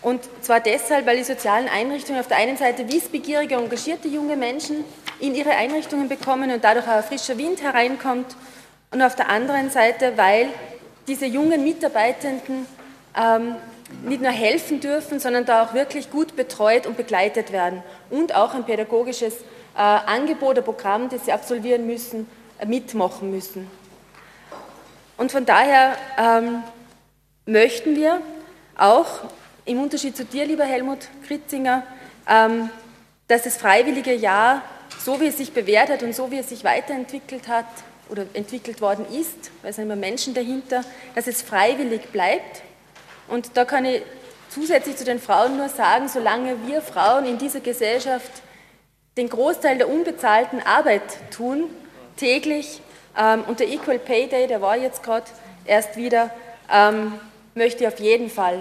Und 0.00 0.22
zwar 0.42 0.60
deshalb, 0.60 1.06
weil 1.06 1.16
die 1.16 1.24
sozialen 1.24 1.68
Einrichtungen 1.68 2.20
auf 2.20 2.28
der 2.28 2.36
einen 2.36 2.56
Seite 2.56 2.90
wissbegierige, 2.90 3.56
engagierte 3.56 4.08
junge 4.08 4.36
Menschen 4.36 4.84
in 5.18 5.34
ihre 5.34 5.50
Einrichtungen 5.50 6.08
bekommen 6.08 6.50
und 6.50 6.62
dadurch 6.62 6.86
auch 6.86 7.02
frischer 7.02 7.36
Wind 7.36 7.62
hereinkommt 7.62 8.36
und 8.92 9.02
auf 9.02 9.16
der 9.16 9.28
anderen 9.28 9.70
Seite, 9.70 10.12
weil 10.16 10.48
diese 11.08 11.26
jungen 11.26 11.64
Mitarbeitenden 11.64 12.66
ähm, 13.16 13.56
nicht 14.04 14.22
nur 14.22 14.30
helfen 14.30 14.80
dürfen, 14.80 15.18
sondern 15.18 15.44
da 15.44 15.64
auch 15.64 15.74
wirklich 15.74 16.10
gut 16.10 16.36
betreut 16.36 16.86
und 16.86 16.96
begleitet 16.96 17.52
werden 17.52 17.82
und 18.10 18.34
auch 18.34 18.54
ein 18.54 18.64
pädagogisches 18.64 19.34
äh, 19.34 19.80
Angebot, 19.80 20.58
ein 20.58 20.64
Programm, 20.64 21.08
das 21.08 21.24
sie 21.24 21.32
absolvieren 21.32 21.86
müssen, 21.86 22.28
äh, 22.58 22.66
mitmachen 22.66 23.30
müssen. 23.30 23.68
Und 25.18 25.32
von 25.32 25.44
daher 25.44 25.96
ähm, 26.16 26.62
möchten 27.44 27.96
wir 27.96 28.20
auch, 28.76 29.24
im 29.64 29.82
Unterschied 29.82 30.16
zu 30.16 30.24
dir, 30.24 30.46
lieber 30.46 30.64
Helmut 30.64 31.08
Kritzinger, 31.26 31.82
ähm, 32.26 32.70
dass 33.26 33.42
das 33.42 33.56
freiwillige 33.56 34.14
Jahr, 34.14 34.62
so 34.98 35.20
wie 35.20 35.26
es 35.26 35.36
sich 35.36 35.52
bewährt 35.52 35.90
hat 35.90 36.02
und 36.02 36.14
so 36.14 36.30
wie 36.30 36.38
es 36.38 36.48
sich 36.48 36.64
weiterentwickelt 36.64 37.48
hat 37.48 37.66
oder 38.08 38.24
entwickelt 38.32 38.80
worden 38.80 39.04
ist, 39.12 39.50
weil 39.60 39.70
es 39.70 39.76
sind 39.76 39.84
immer 39.84 39.96
Menschen 39.96 40.34
dahinter, 40.34 40.82
dass 41.14 41.26
es 41.26 41.42
freiwillig 41.42 42.08
bleibt. 42.12 42.62
Und 43.26 43.56
da 43.56 43.64
kann 43.64 43.84
ich 43.84 44.02
zusätzlich 44.48 44.96
zu 44.96 45.04
den 45.04 45.20
Frauen 45.20 45.56
nur 45.56 45.68
sagen, 45.68 46.08
solange 46.08 46.66
wir 46.66 46.80
Frauen 46.80 47.26
in 47.26 47.38
dieser 47.38 47.60
Gesellschaft 47.60 48.30
den 49.16 49.28
Großteil 49.28 49.78
der 49.78 49.90
unbezahlten 49.90 50.62
Arbeit 50.62 51.02
tun, 51.32 51.64
täglich, 52.16 52.80
ähm, 53.18 53.44
und 53.46 53.60
der 53.60 53.68
Equal 53.68 53.98
Pay 53.98 54.28
Day, 54.28 54.46
der 54.46 54.62
war 54.62 54.76
jetzt 54.76 55.02
gerade 55.02 55.26
erst 55.64 55.96
wieder, 55.96 56.30
ähm, 56.72 57.14
möchte 57.54 57.84
ich 57.84 57.88
auf 57.88 57.98
jeden 57.98 58.30
Fall, 58.30 58.60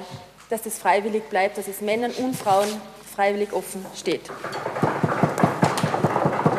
dass 0.49 0.63
das 0.63 0.79
freiwillig 0.79 1.23
bleibt, 1.29 1.57
dass 1.57 1.67
es 1.67 1.81
Männern 1.81 2.11
und 2.11 2.35
Frauen 2.35 2.67
freiwillig 3.15 3.53
offen 3.53 3.85
steht. 3.95 4.21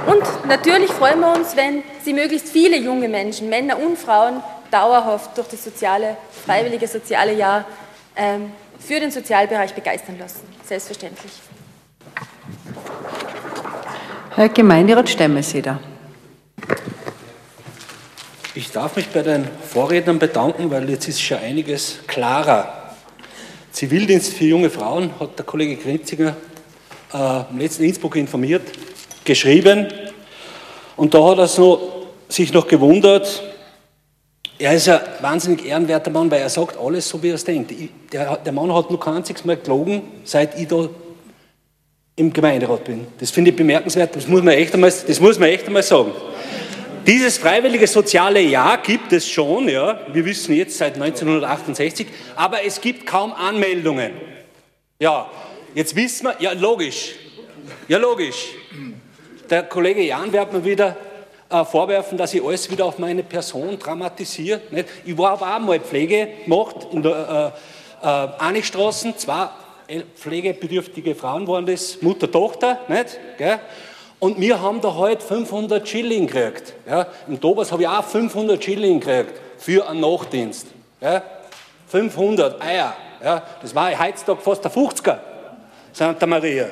Und 0.06 0.46
natürlich 0.46 0.90
freuen 0.90 1.20
wir 1.20 1.34
uns, 1.34 1.54
wenn 1.56 1.82
Sie 2.02 2.14
möglichst 2.14 2.48
viele 2.48 2.78
junge 2.78 3.08
Menschen, 3.08 3.48
Männer 3.48 3.78
und 3.78 3.98
Frauen, 3.98 4.42
dauerhaft 4.70 5.36
durch 5.36 5.48
das 5.48 5.64
soziale, 5.64 6.16
freiwillige 6.44 6.86
soziale 6.86 7.34
Jahr 7.34 7.64
ähm, 8.16 8.52
für 8.78 9.00
den 9.00 9.10
Sozialbereich 9.10 9.74
begeistern 9.74 10.18
lassen. 10.18 10.40
Selbstverständlich. 10.64 11.32
Herr 14.34 14.48
Gemeinderat 14.48 15.08
Stemmeseder. 15.08 15.80
Ich 18.58 18.72
darf 18.72 18.96
mich 18.96 19.06
bei 19.06 19.22
den 19.22 19.44
Vorrednern 19.72 20.18
bedanken, 20.18 20.68
weil 20.72 20.90
jetzt 20.90 21.06
ist 21.06 21.22
schon 21.22 21.38
einiges 21.38 21.98
klarer. 22.08 22.92
Zivildienst 23.70 24.34
für 24.34 24.46
junge 24.46 24.68
Frauen 24.68 25.12
hat 25.20 25.38
der 25.38 25.46
Kollege 25.46 25.76
Grinzinger 25.76 26.34
äh, 27.14 27.40
im 27.52 27.58
letzten 27.60 27.84
Innsbruck 27.84 28.16
informiert, 28.16 28.62
geschrieben. 29.24 29.86
Und 30.96 31.14
da 31.14 31.24
hat 31.24 31.38
er 31.38 31.46
so, 31.46 32.08
sich 32.28 32.52
noch 32.52 32.66
gewundert, 32.66 33.44
er 34.58 34.74
ist 34.74 34.88
ein 34.88 35.02
wahnsinnig 35.20 35.64
ehrenwerter 35.64 36.10
Mann, 36.10 36.28
weil 36.28 36.40
er 36.40 36.50
sagt 36.50 36.76
alles 36.78 37.08
so, 37.08 37.22
wie 37.22 37.28
er 37.28 37.36
es 37.36 37.44
denkt. 37.44 37.72
Der, 38.12 38.38
der 38.38 38.52
Mann 38.52 38.74
hat 38.74 38.90
nur 38.90 38.98
kein 38.98 39.18
einziges 39.18 39.44
Mal 39.44 39.58
gelogen, 39.58 40.02
seit 40.24 40.58
ich 40.58 40.66
da 40.66 40.88
im 42.16 42.32
Gemeinderat 42.32 42.82
bin. 42.82 43.06
Das 43.20 43.30
finde 43.30 43.52
ich 43.52 43.56
bemerkenswert, 43.56 44.16
das 44.16 44.26
muss 44.26 44.42
man 44.42 44.54
echt 44.54 44.74
einmal, 44.74 44.90
das 44.90 45.20
muss 45.20 45.38
man 45.38 45.48
echt 45.48 45.68
einmal 45.68 45.84
sagen. 45.84 46.10
Dieses 47.08 47.38
freiwillige 47.38 47.86
soziale 47.86 48.42
Jahr 48.42 48.76
gibt 48.82 49.14
es 49.14 49.26
schon, 49.26 49.66
ja, 49.66 49.98
wir 50.12 50.26
wissen 50.26 50.54
jetzt 50.54 50.76
seit 50.76 50.92
1968, 50.96 52.06
aber 52.36 52.62
es 52.62 52.82
gibt 52.82 53.06
kaum 53.06 53.32
Anmeldungen. 53.32 54.12
Ja, 54.98 55.26
jetzt 55.74 55.96
wissen 55.96 56.26
wir, 56.26 56.36
ja 56.38 56.52
logisch, 56.52 57.14
ja 57.88 57.96
logisch. 57.96 58.48
Der 59.48 59.62
Kollege 59.62 60.02
Jan 60.02 60.30
wird 60.30 60.52
mir 60.52 60.62
wieder 60.62 60.98
äh, 61.48 61.64
vorwerfen, 61.64 62.18
dass 62.18 62.34
ich 62.34 62.44
alles 62.44 62.70
wieder 62.70 62.84
auf 62.84 62.98
meine 62.98 63.22
Person 63.22 63.78
dramatisiere. 63.78 64.60
Ich 65.06 65.16
war 65.16 65.30
aber 65.30 65.56
auch 65.56 65.60
mal 65.60 65.80
Pflege 65.80 66.28
gemacht 66.44 66.88
in 66.92 67.02
der 67.02 67.54
äh, 68.02 68.06
äh, 68.06 68.28
Anigstraßen, 68.38 69.16
zwei 69.16 69.48
pflegebedürftige 70.14 71.14
Frauen 71.14 71.48
waren 71.48 71.64
das, 71.64 72.02
Mutter, 72.02 72.30
Tochter, 72.30 72.80
nicht? 72.86 73.18
Gell? 73.38 73.60
Und 74.20 74.40
wir 74.40 74.60
haben 74.60 74.80
da 74.80 74.94
heute 74.94 75.24
500 75.24 75.88
Schilling 75.88 76.26
gekriegt. 76.26 76.74
Ja, 76.88 77.06
Im 77.28 77.38
Dobas 77.38 77.70
habe 77.70 77.82
ich 77.82 77.88
auch 77.88 78.04
500 78.04 78.62
Schilling 78.62 78.98
gekriegt 78.98 79.40
für 79.58 79.88
einen 79.88 80.00
Nachtdienst. 80.00 80.66
Ja, 81.00 81.22
500 81.86 82.60
Eier. 82.60 82.96
Ja, 83.22 83.42
das 83.62 83.74
war 83.74 83.96
heutzutage 83.98 84.40
fast 84.40 84.64
der 84.64 84.72
50er, 84.72 85.18
Santa 85.92 86.26
Maria. 86.26 86.68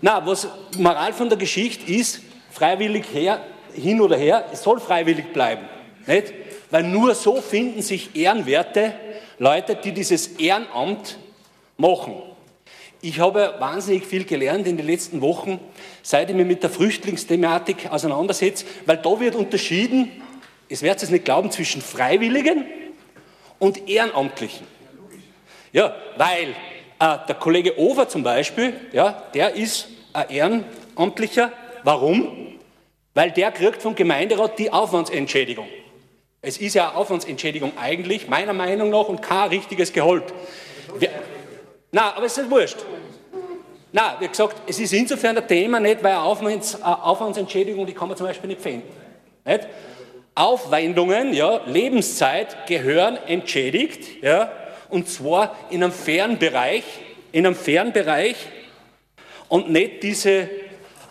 Na, 0.00 0.24
was 0.24 0.48
Moral 0.76 1.12
von 1.12 1.28
der 1.28 1.38
Geschichte 1.38 1.92
ist, 1.92 2.20
freiwillig 2.50 3.04
her, 3.12 3.40
hin 3.72 4.00
oder 4.00 4.16
her, 4.16 4.44
es 4.52 4.62
soll 4.62 4.80
freiwillig 4.80 5.32
bleiben. 5.32 5.68
Nicht? 6.06 6.32
Weil 6.70 6.84
nur 6.84 7.14
so 7.14 7.40
finden 7.40 7.82
sich 7.82 8.14
ehrenwerte 8.14 8.94
Leute, 9.38 9.76
die 9.76 9.92
dieses 9.92 10.28
Ehrenamt 10.38 11.18
machen. 11.76 12.22
Ich 13.02 13.20
habe 13.20 13.54
wahnsinnig 13.58 14.04
viel 14.04 14.24
gelernt 14.24 14.66
in 14.66 14.76
den 14.76 14.86
letzten 14.86 15.20
Wochen, 15.20 15.60
seit 16.06 16.30
ich 16.30 16.36
mich 16.36 16.46
mit 16.46 16.62
der 16.62 16.70
Flüchtlingsthematik 16.70 17.90
auseinandersetze, 17.90 18.64
weil 18.84 18.98
da 18.98 19.18
wird 19.18 19.34
unterschieden, 19.34 20.22
es 20.68 20.82
werdet 20.82 21.02
es 21.02 21.10
nicht 21.10 21.24
glauben, 21.24 21.50
zwischen 21.50 21.82
Freiwilligen 21.82 22.64
und 23.58 23.88
Ehrenamtlichen. 23.88 24.68
Ja, 25.72 25.96
weil 26.16 26.50
äh, 27.00 27.18
der 27.26 27.34
Kollege 27.34 27.76
Over 27.76 28.08
zum 28.08 28.22
Beispiel, 28.22 28.74
ja, 28.92 29.24
der 29.34 29.56
ist 29.56 29.88
ein 30.12 30.30
Ehrenamtlicher. 30.30 31.52
Warum? 31.82 32.54
Weil 33.12 33.32
der 33.32 33.50
kriegt 33.50 33.82
vom 33.82 33.96
Gemeinderat 33.96 34.60
die 34.60 34.72
Aufwandsentschädigung. 34.72 35.66
Es 36.40 36.58
ist 36.58 36.74
ja 36.74 36.90
eine 36.90 36.98
Aufwandsentschädigung 36.98 37.72
eigentlich, 37.76 38.28
meiner 38.28 38.52
Meinung 38.52 38.90
nach, 38.90 39.08
und 39.08 39.22
kein 39.22 39.48
richtiges 39.48 39.92
Gehalt. 39.92 40.32
Na, 41.90 42.14
aber 42.14 42.26
es 42.26 42.38
ist 42.38 42.48
wurscht. 42.48 42.78
Na, 43.96 44.14
wie 44.20 44.28
gesagt, 44.28 44.56
es 44.66 44.78
ist 44.78 44.92
insofern 44.92 45.38
ein 45.38 45.48
Thema 45.48 45.80
nicht, 45.80 46.04
weil 46.04 46.16
Aufwands, 46.16 46.82
Aufwandsentschädigung, 46.82 47.86
die 47.86 47.94
kann 47.94 48.08
man 48.08 48.16
zum 48.18 48.26
Beispiel 48.26 48.48
nicht 48.48 48.60
finden. 48.60 48.92
Nicht? 49.42 49.66
Aufwendungen, 50.34 51.32
ja, 51.32 51.62
Lebenszeit 51.64 52.66
gehören 52.66 53.16
entschädigt, 53.26 54.22
ja, 54.22 54.52
und 54.90 55.08
zwar 55.08 55.56
in 55.70 55.82
einem 55.82 55.94
fairen 55.94 56.38
Bereich, 56.38 56.84
in 57.32 57.46
einem 57.46 57.54
fairen 57.54 57.94
Bereich 57.94 58.36
und 59.48 59.70
nicht 59.70 60.02
diese 60.02 60.30
äh, 60.30 60.48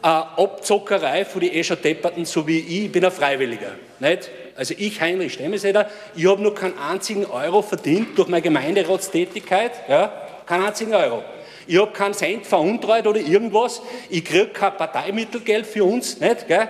Abzockerei 0.03 1.25
für 1.25 1.39
die 1.39 1.55
eh 1.55 1.63
schon 1.63 1.81
Depperten, 1.81 2.23
so 2.25 2.45
wie 2.45 2.59
ich, 2.59 2.85
ich 2.85 2.91
bin 2.91 3.03
ein 3.03 3.11
Freiwilliger. 3.11 3.71
nicht? 3.97 4.29
Also 4.55 4.75
ich, 4.77 5.01
Heinrich 5.01 5.33
Stemmeseder, 5.33 5.89
ich 6.15 6.27
habe 6.27 6.43
noch 6.43 6.53
keinen 6.53 6.77
einzigen 6.77 7.25
Euro 7.25 7.63
verdient 7.63 8.15
durch 8.15 8.27
meine 8.27 8.43
Gemeinderatstätigkeit, 8.43 9.71
ja, 9.89 10.13
keinen 10.45 10.65
einzigen 10.65 10.93
Euro. 10.93 11.23
Ich 11.67 11.79
habe 11.79 11.91
keinen 11.91 12.13
Cent 12.13 12.45
veruntreut 12.45 13.07
oder 13.07 13.19
irgendwas. 13.19 13.81
Ich 14.09 14.23
kriege 14.23 14.47
kein 14.47 14.77
Parteimittelgeld 14.77 15.65
für 15.65 15.83
uns, 15.83 16.19
nicht? 16.19 16.47
Gell? 16.47 16.69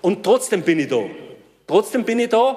Und 0.00 0.22
trotzdem 0.22 0.62
bin 0.62 0.80
ich 0.80 0.88
da. 0.88 1.00
Trotzdem 1.66 2.04
bin 2.04 2.18
ich 2.18 2.28
da, 2.28 2.56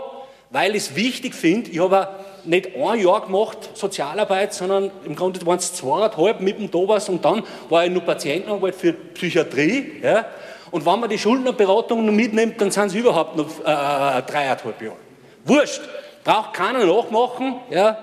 weil 0.50 0.76
ich 0.76 0.84
es 0.84 0.96
wichtig 0.96 1.34
finde. 1.36 1.70
Ich 1.70 1.80
habe 1.80 2.08
nicht 2.44 2.76
ein 2.76 3.00
Jahr 3.00 3.22
gemacht, 3.22 3.70
Sozialarbeit, 3.74 4.54
sondern 4.54 4.92
im 5.06 5.16
Grunde 5.16 5.44
waren 5.46 5.58
es 5.58 5.74
zweieinhalb 5.74 6.42
mit 6.42 6.60
dem 6.60 6.72
Thomas 6.72 7.10
und 7.10 7.24
dann 7.24 7.44
war 7.70 7.86
ich 7.86 7.92
nur 7.92 8.02
Patientenarbeit 8.02 8.76
für 8.76 8.94
Psychiatrie. 8.94 10.02
Ja? 10.02 10.26
Und 10.72 10.86
wenn 10.86 11.00
man 11.00 11.10
die 11.10 11.18
Schuldnerberatung 11.18 12.06
noch 12.06 12.14
mitnimmt, 12.14 12.60
dann 12.60 12.72
sind 12.72 12.88
es 12.88 12.96
überhaupt 12.96 13.36
noch 13.36 13.48
äh, 13.66 13.72
äh, 13.72 14.22
dreieinhalb 14.24 14.82
Jahre. 14.82 14.98
Wurscht, 15.46 15.82
braucht 16.24 16.54
keiner 16.54 16.86
nachmachen. 16.86 17.56
Ja? 17.70 17.98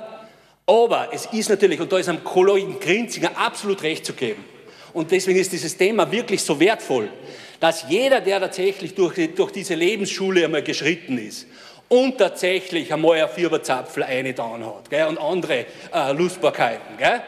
Aber 0.72 1.10
es 1.12 1.26
ist 1.26 1.50
natürlich, 1.50 1.78
und 1.80 1.92
da 1.92 1.98
ist 1.98 2.08
einem 2.08 2.24
Kollegen 2.24 2.80
Grinzinger 2.80 3.32
absolut 3.36 3.82
recht 3.82 4.06
zu 4.06 4.14
geben, 4.14 4.42
und 4.94 5.10
deswegen 5.10 5.38
ist 5.38 5.52
dieses 5.52 5.76
Thema 5.76 6.10
wirklich 6.10 6.42
so 6.42 6.58
wertvoll, 6.58 7.10
dass 7.60 7.84
jeder, 7.88 8.22
der 8.22 8.40
tatsächlich 8.40 8.94
durch, 8.94 9.34
durch 9.34 9.50
diese 9.50 9.74
Lebensschule 9.74 10.44
einmal 10.44 10.62
geschritten 10.62 11.18
ist 11.18 11.46
und 11.88 12.16
tatsächlich 12.16 12.90
einmal 12.90 13.22
ein 13.22 13.28
Fieberzapfel 13.28 14.02
eingetan 14.02 14.64
hat 14.64 14.88
gell, 14.88 15.06
und 15.08 15.18
andere 15.18 15.66
äh, 15.92 16.12
Lustbarkeiten. 16.12 16.96
Gell. 16.96 17.20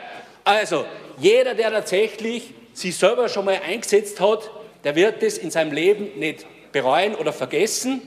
Also, 0.43 0.87
jeder, 1.19 1.55
der 1.55 1.71
tatsächlich 1.71 2.55
sich 2.73 2.97
selber 2.97 3.29
schon 3.29 3.45
mal 3.45 3.61
eingesetzt 3.67 4.21
hat, 4.21 4.51
der 4.85 4.95
wird 4.97 5.23
es 5.23 5.37
in 5.37 5.51
seinem 5.51 5.73
Leben 5.73 6.19
nicht 6.19 6.47
bereuen 6.73 7.15
oder 7.15 7.33
vergessen. 7.33 8.01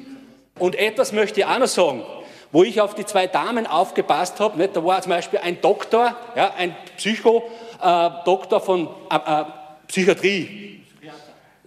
Und 0.57 0.75
etwas 0.75 1.11
möchte 1.11 1.41
ich 1.41 1.45
auch 1.45 1.59
noch 1.59 1.67
sagen 1.67 2.03
wo 2.51 2.63
ich 2.63 2.81
auf 2.81 2.95
die 2.95 3.05
zwei 3.05 3.27
Damen 3.27 3.67
aufgepasst 3.67 4.39
habe. 4.39 4.67
Da 4.67 4.83
war 4.83 5.01
zum 5.01 5.11
Beispiel 5.11 5.39
ein 5.39 5.61
Doktor, 5.61 6.15
ja, 6.35 6.53
ein 6.57 6.75
Psycho-Doktor 6.97 8.57
äh, 8.57 8.65
von 8.65 8.87
äh, 9.11 9.15
äh, 9.15 9.45
Psychiatrie, 9.87 10.81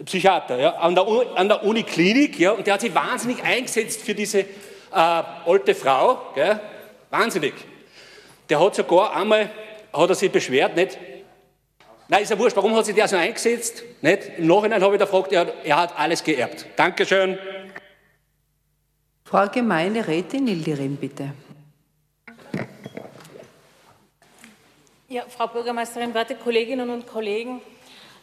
Psychiater, 0.05 0.59
ja, 0.59 0.71
an, 0.77 0.95
der, 0.95 1.07
an 1.35 1.49
der 1.49 1.63
Uniklinik, 1.63 2.39
ja, 2.39 2.53
und 2.53 2.67
der 2.67 2.75
hat 2.75 2.81
sich 2.81 2.95
wahnsinnig 2.95 3.43
eingesetzt 3.43 4.01
für 4.01 4.15
diese 4.15 4.41
äh, 4.41 4.47
alte 4.93 5.75
Frau, 5.75 6.33
gell, 6.35 6.59
wahnsinnig. 7.11 7.53
Der 8.49 8.61
hat 8.61 8.75
sogar 8.75 9.15
einmal, 9.15 9.51
hat 9.93 10.09
er 10.09 10.15
sich 10.15 10.31
beschwert, 10.31 10.75
nicht? 10.75 10.99
Nein, 12.09 12.23
ist 12.23 12.31
ja 12.31 12.39
wurscht, 12.39 12.57
warum 12.57 12.75
hat 12.75 12.87
sich 12.87 12.95
der 12.95 13.07
so 13.07 13.17
eingesetzt? 13.17 13.85
Nicht? 14.01 14.39
Im 14.39 14.49
Nachhinein 14.49 14.83
habe 14.83 14.95
ich 14.95 15.01
gefragt, 15.01 15.33
er, 15.33 15.47
er 15.63 15.77
hat 15.77 15.97
alles 15.97 16.25
geerbt. 16.25 16.67
Dankeschön. 16.75 17.39
Frau 19.31 19.47
Gemeinderätin 19.47 20.49
Ildirim, 20.49 20.97
bitte. 20.97 21.31
Ja, 25.09 25.23
Frau 25.29 25.47
Bürgermeisterin, 25.47 26.13
werte 26.15 26.35
Kolleginnen 26.35 26.91
und 26.91 27.07
Kollegen, 27.07 27.61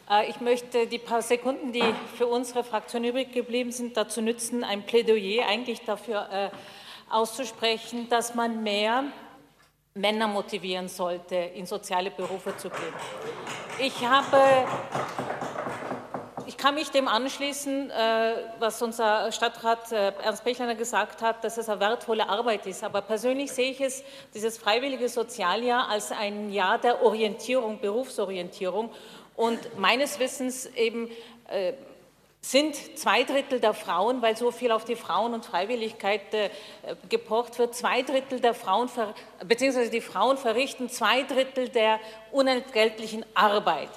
äh, 0.09 0.29
ich 0.29 0.41
möchte 0.41 0.85
die 0.85 0.97
paar 0.97 1.21
Sekunden, 1.21 1.71
die 1.71 1.93
für 2.17 2.27
unsere 2.27 2.61
Fraktion 2.65 3.05
übrig 3.05 3.31
geblieben 3.31 3.71
sind, 3.71 3.95
dazu 3.95 4.21
nützen, 4.21 4.65
ein 4.65 4.85
Plädoyer 4.85 5.47
eigentlich 5.47 5.79
dafür 5.85 6.27
äh, 6.29 6.49
auszusprechen, 7.09 8.09
dass 8.09 8.35
man 8.35 8.61
mehr 8.61 9.05
Männer 9.93 10.27
motivieren 10.27 10.89
sollte, 10.89 11.35
in 11.35 11.65
soziale 11.65 12.11
Berufe 12.11 12.57
zu 12.57 12.69
gehen. 12.69 12.93
Ich 13.79 14.05
habe 14.05 14.37
ich 16.57 16.63
kann 16.63 16.73
mich 16.73 16.89
dem 16.89 17.07
anschließen, 17.07 17.91
äh, 17.91 18.33
was 18.57 18.81
unser 18.81 19.31
Stadtrat 19.31 19.91
äh, 19.91 20.11
Ernst 20.23 20.43
Bechleiner 20.43 20.73
gesagt 20.73 21.21
hat, 21.21 21.43
dass 21.43 21.57
es 21.57 21.69
eine 21.69 21.79
wertvolle 21.79 22.27
Arbeit 22.27 22.65
ist. 22.65 22.83
Aber 22.83 23.03
persönlich 23.03 23.51
sehe 23.51 23.69
ich 23.69 23.79
es, 23.79 24.03
dieses 24.33 24.57
freiwillige 24.57 25.07
Sozialjahr, 25.07 25.87
als 25.87 26.11
ein 26.11 26.51
Jahr 26.51 26.79
der 26.79 27.03
Orientierung, 27.03 27.79
Berufsorientierung. 27.79 28.89
Und 29.35 29.77
meines 29.77 30.17
Wissens 30.17 30.65
eben 30.65 31.11
äh, 31.47 31.73
sind 32.41 32.75
zwei 32.97 33.23
Drittel 33.23 33.59
der 33.59 33.75
Frauen, 33.75 34.23
weil 34.23 34.35
so 34.35 34.49
viel 34.49 34.71
auf 34.71 34.83
die 34.83 34.95
Frauen 34.95 35.35
und 35.35 35.45
Freiwilligkeit 35.45 36.21
gepocht 37.09 37.59
wird, 37.59 37.75
zwei 37.75 38.01
Drittel 38.01 38.39
der 38.39 38.53
Frauen, 38.53 38.89
beziehungsweise 39.45 39.91
die 39.91 40.01
Frauen 40.01 40.37
verrichten 40.37 40.89
zwei 40.89 41.23
Drittel 41.23 41.69
der 41.69 41.99
unentgeltlichen 42.31 43.25
Arbeit 43.35 43.89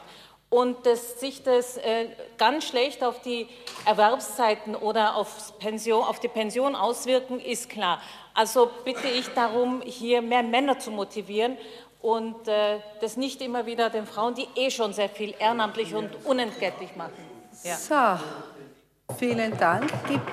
und 0.51 0.85
dass 0.85 1.21
sich 1.21 1.45
das 1.45 1.77
äh, 1.79 2.09
ganz 2.37 2.67
schlecht 2.67 3.05
auf 3.05 3.23
die 3.23 3.49
Erwerbszeiten 3.87 4.75
oder 4.75 5.15
aufs 5.15 5.53
Pension, 5.53 6.03
auf 6.03 6.19
die 6.19 6.29
Pension 6.29 6.75
auswirken, 6.75 7.41
ist 7.41 7.71
klar. 7.71 8.03
Also 8.35 8.69
bitte 8.85 9.09
ich 9.09 9.29
darum, 9.29 9.81
hier 9.83 10.21
mehr 10.21 10.43
Männer 10.43 10.79
zu 10.79 10.91
motivieren 10.91 11.57
und 12.03 12.49
äh, 12.49 12.81
das 13.01 13.17
nicht 13.17 13.41
immer 13.43 13.65
wieder 13.65 13.91
den 13.91 14.07
Frauen, 14.07 14.35
die 14.35 14.49
eh 14.57 14.71
schon 14.71 14.93
sehr 14.93 15.09
viel 15.09 15.35
ehrenamtlich 15.39 15.95
und 15.95 16.11
unentgeltlich 16.25 16.97
machen. 16.97 17.25
Ja. 17.63 17.77
So, 17.77 19.15
vielen 19.19 19.57
Dank. 19.57 19.89
Gibt 20.09 20.29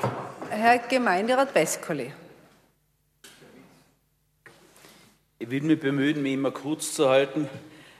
Herr 0.49 0.79
Gemeinderat 0.79 1.53
Weskoli. 1.53 2.11
Ich 5.37 5.49
will 5.51 5.61
mich 5.61 5.79
bemühen, 5.79 6.23
mich 6.23 6.33
immer 6.33 6.49
kurz 6.49 6.95
zu 6.95 7.07
halten 7.07 7.47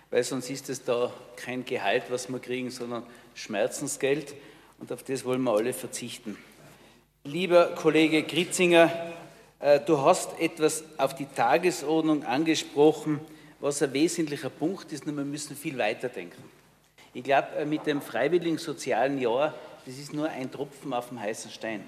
weil 0.10 0.24
sonst 0.24 0.50
ist 0.50 0.70
es 0.70 0.84
da 0.84 1.13
kein 1.36 1.65
Gehalt, 1.65 2.04
was 2.10 2.30
wir 2.30 2.39
kriegen, 2.39 2.70
sondern 2.70 3.04
Schmerzensgeld 3.36 4.34
und 4.80 4.91
auf 4.91 5.04
das 5.04 5.26
wollen 5.26 5.43
wir 5.43 5.54
alle 5.54 5.74
verzichten. 5.74 6.38
Lieber 7.24 7.76
Kollege 7.76 8.24
Gritzinger, 8.24 8.91
äh, 9.60 9.80
du 9.80 10.00
hast 10.00 10.39
etwas 10.39 10.84
auf 10.98 11.15
die 11.15 11.26
Tagesordnung 11.26 12.24
angesprochen, 12.24 13.20
was 13.60 13.82
ein 13.82 13.91
wesentlicher 13.93 14.50
Punkt 14.50 14.91
ist, 14.91 15.06
und 15.06 15.17
wir 15.17 15.26
müssen 15.26 15.56
viel 15.56 15.78
weiter 15.78 16.10
denken. 16.10 16.43
Ich 17.13 17.24
glaube, 17.24 17.50
äh, 17.58 17.65
mit 17.65 17.86
dem 17.86 18.02
freiwilligen 18.02 18.60
sozialen 18.60 19.20
Jahr, 19.20 19.54
das 19.86 19.98
ist 19.98 20.13
nur 20.13 20.30
ein 20.30 20.52
Tropfen 20.52 20.93
auf 20.93 21.10
dem 21.10 21.20
heißen 21.20 21.52
Stein. 21.52 21.84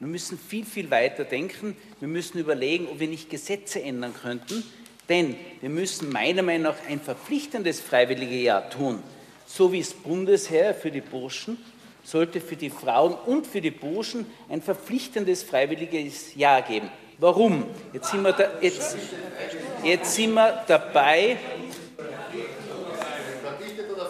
Wir 0.00 0.08
müssen 0.08 0.38
viel, 0.38 0.66
viel 0.66 0.90
weiter 0.90 1.24
denken. 1.24 1.76
Wir 2.00 2.08
müssen 2.08 2.38
überlegen, 2.38 2.88
ob 2.88 3.00
wir 3.00 3.08
nicht 3.08 3.30
Gesetze 3.30 3.80
ändern 3.80 4.12
könnten, 4.12 4.62
denn 5.08 5.36
wir 5.60 5.70
müssen 5.70 6.10
meiner 6.10 6.42
Meinung 6.42 6.72
nach 6.72 6.88
ein 6.88 7.00
verpflichtendes 7.00 7.80
freiwillige 7.80 8.36
Jahr 8.36 8.70
tun, 8.70 9.02
so 9.46 9.72
wie 9.72 9.80
es 9.80 9.92
Bundesheer 9.92 10.74
für 10.74 10.90
die 10.90 11.00
Burschen 11.00 11.58
sollte 12.04 12.40
für 12.40 12.56
die 12.56 12.70
Frauen 12.70 13.14
und 13.14 13.46
für 13.46 13.60
die 13.60 13.70
Burschen 13.70 14.26
ein 14.48 14.62
verpflichtendes 14.62 15.42
freiwilliges 15.42 16.34
Jahr 16.34 16.62
geben. 16.62 16.90
Warum? 17.18 17.64
Jetzt 17.92 18.10
sind 18.10 18.22
wir, 18.22 18.32
da, 18.32 18.50
jetzt, 18.60 18.96
jetzt 19.82 20.14
sind 20.14 20.34
wir 20.34 20.64
dabei, 20.66 21.38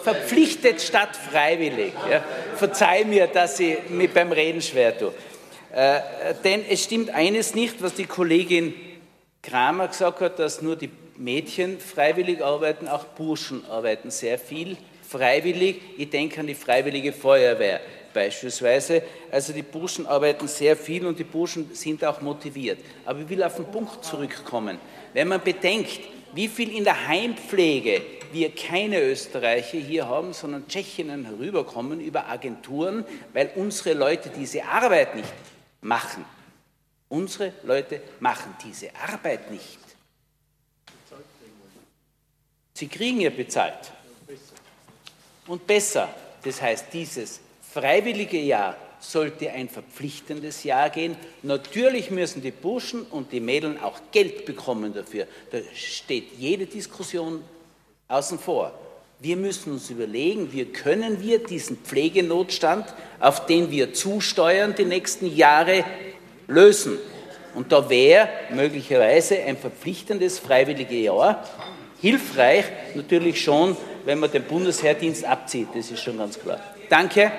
verpflichtet 0.03 0.81
statt 0.81 1.15
freiwillig. 1.15 1.93
Ja. 2.09 2.23
Verzeih 2.55 3.05
mir, 3.05 3.27
dass 3.27 3.59
ich 3.59 3.89
mich 3.89 4.11
beim 4.11 4.31
Reden 4.31 4.61
schwer 4.61 4.97
tue. 4.97 5.13
Äh, 5.73 6.01
denn 6.43 6.63
es 6.67 6.83
stimmt 6.83 7.09
eines 7.11 7.55
nicht, 7.55 7.81
was 7.81 7.93
die 7.93 8.05
Kollegin 8.05 8.73
Kramer 9.45 9.87
gesagt 9.87 10.21
hat, 10.21 10.39
dass 10.39 10.61
nur 10.61 10.75
die 10.75 10.89
Mädchen 11.17 11.79
freiwillig 11.79 12.43
arbeiten, 12.43 12.87
auch 12.87 13.05
Burschen 13.05 13.65
arbeiten 13.69 14.11
sehr 14.11 14.37
viel 14.37 14.77
freiwillig. 15.07 15.81
Ich 15.97 16.09
denke 16.09 16.39
an 16.39 16.47
die 16.47 16.55
freiwillige 16.55 17.13
Feuerwehr 17.13 17.79
beispielsweise. 18.13 19.03
Also 19.31 19.53
die 19.53 19.61
Burschen 19.61 20.07
arbeiten 20.07 20.47
sehr 20.47 20.75
viel 20.75 21.05
und 21.05 21.19
die 21.19 21.23
Burschen 21.23 21.73
sind 21.73 22.03
auch 22.03 22.21
motiviert. 22.21 22.79
Aber 23.05 23.19
ich 23.19 23.29
will 23.29 23.43
auf 23.43 23.55
den 23.55 23.65
Punkt 23.65 24.03
zurückkommen. 24.03 24.79
Wenn 25.13 25.27
man 25.27 25.41
bedenkt, 25.41 25.99
wie 26.33 26.47
viel 26.47 26.75
in 26.75 26.83
der 26.83 27.07
Heimpflege 27.07 28.01
wir 28.33 28.53
keine 28.53 29.01
Österreicher 29.01 29.77
hier 29.77 30.09
haben, 30.09 30.33
sondern 30.33 30.67
Tschechinnen 30.67 31.25
herüberkommen 31.25 32.01
über 32.01 32.27
Agenturen, 32.27 33.05
weil 33.31 33.51
unsere 33.55 33.93
Leute 33.93 34.29
diese 34.35 34.65
Arbeit 34.65 35.15
nicht 35.15 35.33
machen, 35.81 36.25
Unsere 37.09 37.53
Leute 37.63 38.01
machen 38.19 38.55
diese 38.63 38.89
Arbeit 38.95 39.51
nicht. 39.51 39.79
Sie 42.73 42.87
kriegen 42.87 43.21
ihr 43.21 43.29
bezahlt. 43.29 43.91
Und 45.47 45.65
besser. 45.65 46.09
Das 46.43 46.61
heißt, 46.61 46.87
dieses 46.91 47.39
freiwillige 47.61 48.39
Jahr 48.39 48.75
sollte 48.99 49.51
ein 49.51 49.69
verpflichtendes 49.69 50.63
Jahr 50.63 50.89
gehen. 50.89 51.15
Natürlich 51.43 52.11
müssen 52.11 52.41
die 52.41 52.51
Burschen 52.51 53.03
und 53.03 53.31
die 53.31 53.39
Mädels 53.39 53.81
auch 53.81 53.99
Geld 54.11 54.45
bekommen 54.45 54.93
dafür. 54.93 55.27
Da 55.51 55.59
steht 55.73 56.31
jede 56.37 56.65
Diskussion 56.65 57.43
außen 58.07 58.39
vor. 58.39 58.77
Wir 59.19 59.37
müssen 59.37 59.71
uns 59.71 59.89
überlegen, 59.89 60.51
wie 60.51 60.65
können 60.65 61.21
wir 61.21 61.43
diesen 61.43 61.77
Pflegenotstand, 61.77 62.93
auf 63.19 63.45
den 63.45 63.71
wir 63.71 63.93
zusteuern 63.93 64.75
die 64.77 64.85
nächsten 64.85 65.33
Jahre, 65.33 65.85
lösen. 66.47 66.97
Und 67.53 67.71
da 67.71 67.89
wäre 67.89 68.27
möglicherweise 68.49 69.37
ein 69.37 69.57
verpflichtendes 69.57 70.39
freiwilliges 70.39 71.03
Jahr 71.03 71.43
hilfreich, 72.01 72.65
natürlich 72.93 73.41
schon, 73.41 73.75
wenn 74.05 74.19
man 74.19 74.31
den 74.31 74.43
Bundesheerdienst 74.43 75.25
abzieht, 75.25 75.69
das 75.73 75.89
ist 75.89 76.03
schon 76.03 76.17
ganz 76.17 76.39
klar. 76.39 76.59
Danke. 76.89 77.31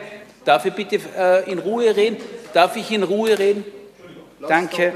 Darf 0.44 0.64
ich 0.64 0.72
bitte 0.72 1.00
äh, 1.16 1.50
in 1.50 1.58
Ruhe 1.58 1.94
reden? 1.94 2.16
Darf 2.52 2.76
ich 2.76 2.90
in 2.90 3.02
Ruhe 3.02 3.38
reden? 3.38 3.64
Danke. 4.48 4.92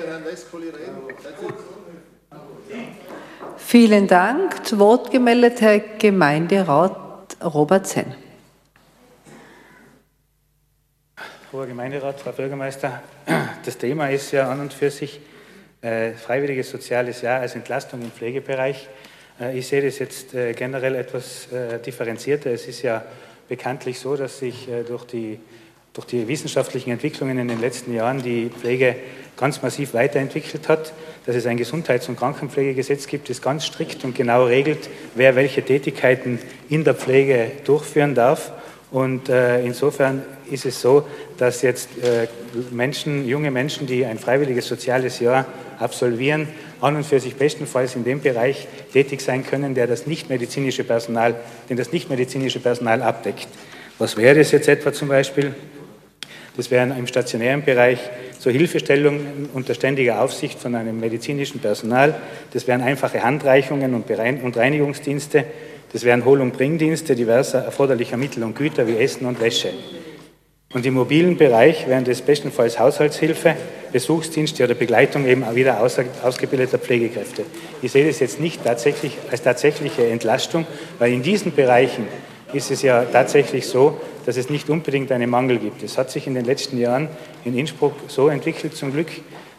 Vielen 3.57 4.07
Dank. 4.07 4.65
Zu 4.67 4.79
Wort 4.79 5.11
gemeldet 5.11 5.61
Herr 5.61 5.79
Gemeinderat 5.79 7.37
Robert 7.43 7.87
Senn. 7.87 8.15
Hoher 11.53 11.67
Gemeinderat, 11.67 12.21
Frau 12.21 12.31
Bürgermeister, 12.31 13.03
das 13.65 13.77
Thema 13.77 14.09
ist 14.09 14.31
ja 14.31 14.49
an 14.49 14.61
und 14.61 14.73
für 14.73 14.89
sich 14.89 15.19
äh, 15.83 16.13
freiwilliges 16.13 16.71
soziales 16.71 17.23
Jahr 17.23 17.41
als 17.41 17.57
Entlastung 17.57 18.03
im 18.03 18.13
Pflegebereich. 18.13 18.87
Äh, 19.41 19.59
ich 19.59 19.67
sehe 19.67 19.83
das 19.83 19.99
jetzt 19.99 20.33
äh, 20.33 20.53
generell 20.53 20.95
etwas 20.95 21.51
äh, 21.51 21.81
differenzierter. 21.81 22.53
Es 22.53 22.69
ist 22.69 22.83
ja 22.83 23.05
bekanntlich 23.49 23.99
so, 23.99 24.15
dass 24.15 24.39
sich 24.39 24.69
äh, 24.69 24.85
durch 24.85 25.05
die 25.07 25.41
durch 25.93 26.07
die 26.07 26.29
wissenschaftlichen 26.29 26.93
Entwicklungen 26.93 27.37
in 27.37 27.49
den 27.49 27.61
letzten 27.61 27.93
Jahren 27.93 28.23
die 28.23 28.49
Pflege 28.49 28.95
ganz 29.37 29.61
massiv 29.61 29.93
weiterentwickelt 29.93 30.69
hat, 30.69 30.93
dass 31.27 31.35
es 31.35 31.47
ein 31.47 31.57
Gesundheits- 31.57 32.09
und 32.09 32.17
Krankenpflegegesetz 32.17 33.09
gibt, 33.09 33.29
das 33.29 33.43
ganz 33.43 33.67
strikt 33.67 34.05
und 34.05 34.15
genau 34.15 34.45
regelt, 34.45 34.89
wer 35.17 35.35
welche 35.35 35.65
Tätigkeiten 35.65 36.39
in 36.69 36.85
der 36.85 36.95
Pflege 36.95 37.51
durchführen 37.65 38.15
darf. 38.15 38.53
Und 38.91 39.29
äh, 39.29 39.63
insofern 39.65 40.23
ist 40.51 40.67
es 40.67 40.81
so, 40.81 41.07
dass 41.39 41.63
jetzt 41.63 41.91
äh, 42.03 42.27
Menschen, 42.73 43.27
junge 43.27 43.51
Menschen, 43.51 43.87
die 43.87 44.05
ein 44.05 44.19
freiwilliges 44.19 44.67
soziales 44.67 45.21
Jahr 45.21 45.47
absolvieren, 45.79 46.49
an 46.81 46.97
und 46.97 47.05
für 47.05 47.21
sich 47.21 47.37
bestenfalls 47.37 47.95
in 47.95 48.05
dem 48.05 48.21
Bereich 48.21 48.67
tätig 48.93 49.21
sein 49.21 49.45
können, 49.47 49.75
der 49.75 49.87
das 49.87 50.07
nichtmedizinische 50.07 50.83
Personal, 50.83 51.37
den 51.69 51.77
das 51.77 51.93
nichtmedizinische 51.93 52.59
Personal 52.59 53.03
abdeckt. 53.03 53.49
Was 53.99 54.17
wäre 54.17 54.39
das 54.39 54.51
jetzt 54.51 54.67
etwa 54.67 54.93
zum 54.93 55.09
Beispiel? 55.09 55.55
Das 56.57 56.71
wären 56.71 56.97
im 56.97 57.07
stationären 57.07 57.63
Bereich 57.65 57.99
so 58.39 58.51
Hilfestellungen 58.51 59.51
unter 59.53 59.75
ständiger 59.75 60.21
Aufsicht 60.21 60.59
von 60.59 60.75
einem 60.75 60.99
medizinischen 60.99 61.61
Personal. 61.61 62.15
Das 62.53 62.67
wären 62.67 62.81
einfache 62.81 63.23
Handreichungen 63.23 63.95
und 63.95 64.57
Reinigungsdienste. 64.57 65.45
Das 65.93 66.05
wären 66.05 66.25
Hol- 66.25 66.41
und 66.41 66.53
Bringdienste 66.53 67.15
diverser 67.17 67.65
erforderlicher 67.65 68.17
Mittel 68.17 68.45
und 68.45 68.55
Güter 68.55 68.87
wie 68.87 68.97
Essen 68.97 69.27
und 69.27 69.41
Wäsche. 69.41 69.71
Und 70.73 70.87
im 70.87 70.95
mobilen 70.95 71.37
Bereich 71.37 71.89
wären 71.89 72.05
das 72.05 72.23
bestenfalls 72.23 72.79
Haushaltshilfe, 72.79 73.57
Besuchsdienste 73.93 74.63
oder 74.63 74.75
Begleitung 74.75 75.27
eben 75.27 75.45
wieder 75.57 75.83
ausgebildeter 75.83 76.79
Pflegekräfte. 76.79 77.43
Ich 77.83 77.91
sehe 77.91 78.07
das 78.07 78.21
jetzt 78.21 78.39
nicht 78.39 78.63
tatsächlich 78.63 79.19
als 79.33 79.43
tatsächliche 79.43 80.07
Entlastung, 80.07 80.65
weil 81.01 81.13
in 81.13 81.23
diesen 81.23 81.53
Bereichen 81.53 82.07
ist 82.53 82.71
es 82.71 82.83
ja 82.83 83.05
tatsächlich 83.05 83.67
so, 83.67 84.01
dass 84.27 84.37
es 84.37 84.49
nicht 84.49 84.71
unbedingt 84.71 85.11
einen 85.11 85.29
Mangel 85.29 85.59
gibt. 85.59 85.83
Es 85.83 85.99
hat 85.99 86.11
sich 86.13 86.29
in 86.29 86.35
den 86.35 86.45
letzten 86.45 86.79
Jahren 86.79 87.09
in 87.45 87.59
Innsbruck 87.59 87.95
so 88.07 88.29
entwickelt, 88.29 88.77
zum 88.77 88.93
Glück, 88.93 89.09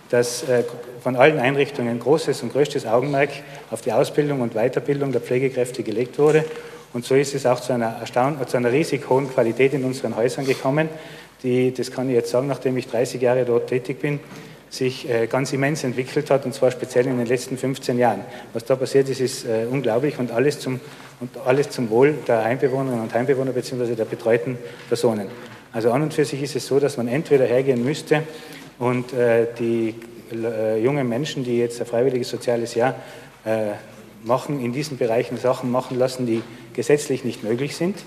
dass 0.09 0.43
äh, 0.43 0.63
von 1.01 1.15
allen 1.15 1.39
Einrichtungen 1.39 1.99
großes 1.99 2.43
und 2.43 2.53
größtes 2.53 2.85
Augenmerk 2.85 3.29
auf 3.69 3.81
die 3.81 3.91
Ausbildung 3.91 4.41
und 4.41 4.53
Weiterbildung 4.53 5.11
der 5.11 5.21
Pflegekräfte 5.21 5.83
gelegt 5.83 6.19
wurde. 6.19 6.45
Und 6.93 7.05
so 7.05 7.15
ist 7.15 7.33
es 7.33 7.45
auch 7.45 7.59
zu 7.59 7.73
einer, 7.73 8.01
zu 8.47 8.57
einer 8.57 8.71
riesig 8.71 9.09
hohen 9.09 9.29
Qualität 9.29 9.73
in 9.73 9.83
unseren 9.83 10.15
Häusern 10.15 10.45
gekommen, 10.45 10.89
die, 11.43 11.73
das 11.73 11.91
kann 11.91 12.07
ich 12.07 12.15
jetzt 12.15 12.29
sagen, 12.29 12.47
nachdem 12.47 12.77
ich 12.77 12.87
30 12.87 13.21
Jahre 13.21 13.45
dort 13.45 13.67
tätig 13.67 13.99
bin, 13.99 14.19
sich 14.69 15.09
äh, 15.09 15.27
ganz 15.27 15.51
immens 15.51 15.83
entwickelt 15.83 16.29
hat, 16.29 16.45
und 16.45 16.53
zwar 16.53 16.71
speziell 16.71 17.07
in 17.07 17.17
den 17.17 17.25
letzten 17.25 17.57
15 17.57 17.97
Jahren. 17.97 18.21
Was 18.53 18.63
da 18.63 18.75
passiert 18.75 19.09
ist, 19.09 19.19
ist 19.19 19.45
äh, 19.45 19.65
unglaublich 19.69 20.19
und 20.19 20.31
alles 20.31 20.59
zum 20.59 20.79
und 21.21 21.29
alles 21.45 21.69
zum 21.69 21.89
Wohl 21.91 22.15
der 22.27 22.43
Heimbewohnerinnen 22.43 23.03
und 23.03 23.13
Heimbewohner 23.13 23.51
bzw. 23.51 23.95
der 23.95 24.05
betreuten 24.05 24.57
Personen. 24.87 25.27
Also 25.71 25.91
an 25.91 26.01
und 26.01 26.13
für 26.13 26.25
sich 26.25 26.41
ist 26.41 26.55
es 26.55 26.65
so, 26.65 26.79
dass 26.79 26.97
man 26.97 27.07
entweder 27.07 27.45
hergehen 27.45 27.85
müsste 27.85 28.23
und 28.79 29.13
äh, 29.13 29.45
die 29.57 29.95
äh, 30.31 30.77
jungen 30.77 31.07
Menschen, 31.07 31.43
die 31.43 31.57
jetzt 31.57 31.79
ein 31.79 31.87
freiwilliges 31.87 32.29
soziales 32.29 32.75
Jahr 32.75 32.95
äh, 33.45 33.71
machen, 34.23 34.63
in 34.63 34.73
diesen 34.73 34.97
Bereichen 34.97 35.37
Sachen 35.37 35.71
machen 35.71 35.97
lassen, 35.97 36.25
die 36.25 36.43
gesetzlich 36.73 37.23
nicht 37.23 37.43
möglich 37.43 37.75
sind. 37.75 37.97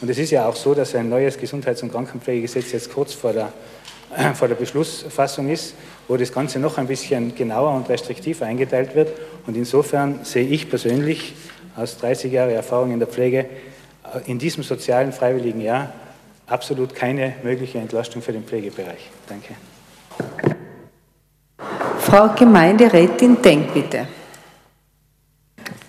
Und 0.00 0.10
es 0.10 0.18
ist 0.18 0.30
ja 0.30 0.48
auch 0.48 0.56
so, 0.56 0.74
dass 0.74 0.94
ein 0.94 1.08
neues 1.08 1.38
Gesundheits- 1.38 1.82
und 1.82 1.92
Krankenpflegegesetz 1.92 2.72
jetzt 2.72 2.92
kurz 2.92 3.12
vor 3.12 3.32
der, 3.32 3.52
vor 4.34 4.48
der 4.48 4.54
Beschlussfassung 4.54 5.48
ist, 5.48 5.74
wo 6.08 6.16
das 6.16 6.32
Ganze 6.32 6.58
noch 6.58 6.78
ein 6.78 6.86
bisschen 6.86 7.34
genauer 7.34 7.74
und 7.74 7.88
restriktiver 7.88 8.46
eingeteilt 8.46 8.94
wird. 8.94 9.12
Und 9.46 9.56
insofern 9.56 10.24
sehe 10.24 10.46
ich 10.46 10.68
persönlich 10.68 11.34
aus 11.76 11.98
30 11.98 12.32
Jahren 12.32 12.50
Erfahrung 12.50 12.92
in 12.92 12.98
der 12.98 13.08
Pflege 13.08 13.46
äh, 14.14 14.30
in 14.30 14.38
diesem 14.38 14.62
sozialen 14.62 15.12
freiwilligen 15.12 15.60
Jahr 15.60 15.92
absolut 16.46 16.94
keine 16.94 17.34
mögliche 17.42 17.78
Entlastung 17.78 18.22
für 18.22 18.32
den 18.32 18.44
Pflegebereich. 18.44 19.10
Danke. 19.28 19.54
Frau 22.14 22.28
Gemeinderätin 22.28 23.42
Denk 23.42 23.74
bitte. 23.74 24.06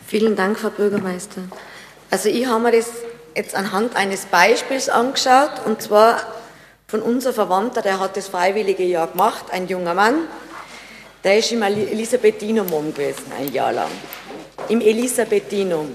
Vielen 0.07 0.35
Dank, 0.35 0.57
Frau 0.57 0.71
Bürgermeister. 0.71 1.41
Also 2.09 2.29
ich 2.29 2.47
habe 2.47 2.63
mir 2.63 2.71
das 2.71 2.87
jetzt 3.35 3.53
anhand 3.53 3.95
eines 3.95 4.25
Beispiels 4.25 4.89
angeschaut, 4.89 5.51
und 5.67 5.83
zwar 5.83 6.23
von 6.87 7.03
unser 7.03 7.31
Verwandter, 7.31 7.83
der 7.83 7.99
hat 7.99 8.17
das 8.17 8.29
freiwillige 8.29 8.85
Jahr 8.85 9.05
gemacht, 9.05 9.45
ein 9.51 9.67
junger 9.67 9.93
Mann, 9.93 10.15
der 11.23 11.37
ist 11.37 11.51
im 11.51 11.61
Elisabethinum 11.61 12.69
gewesen, 12.69 13.31
ein 13.39 13.53
Jahr 13.53 13.73
lang 13.73 13.91
im 14.67 14.81
Elisabethinum. 14.81 15.91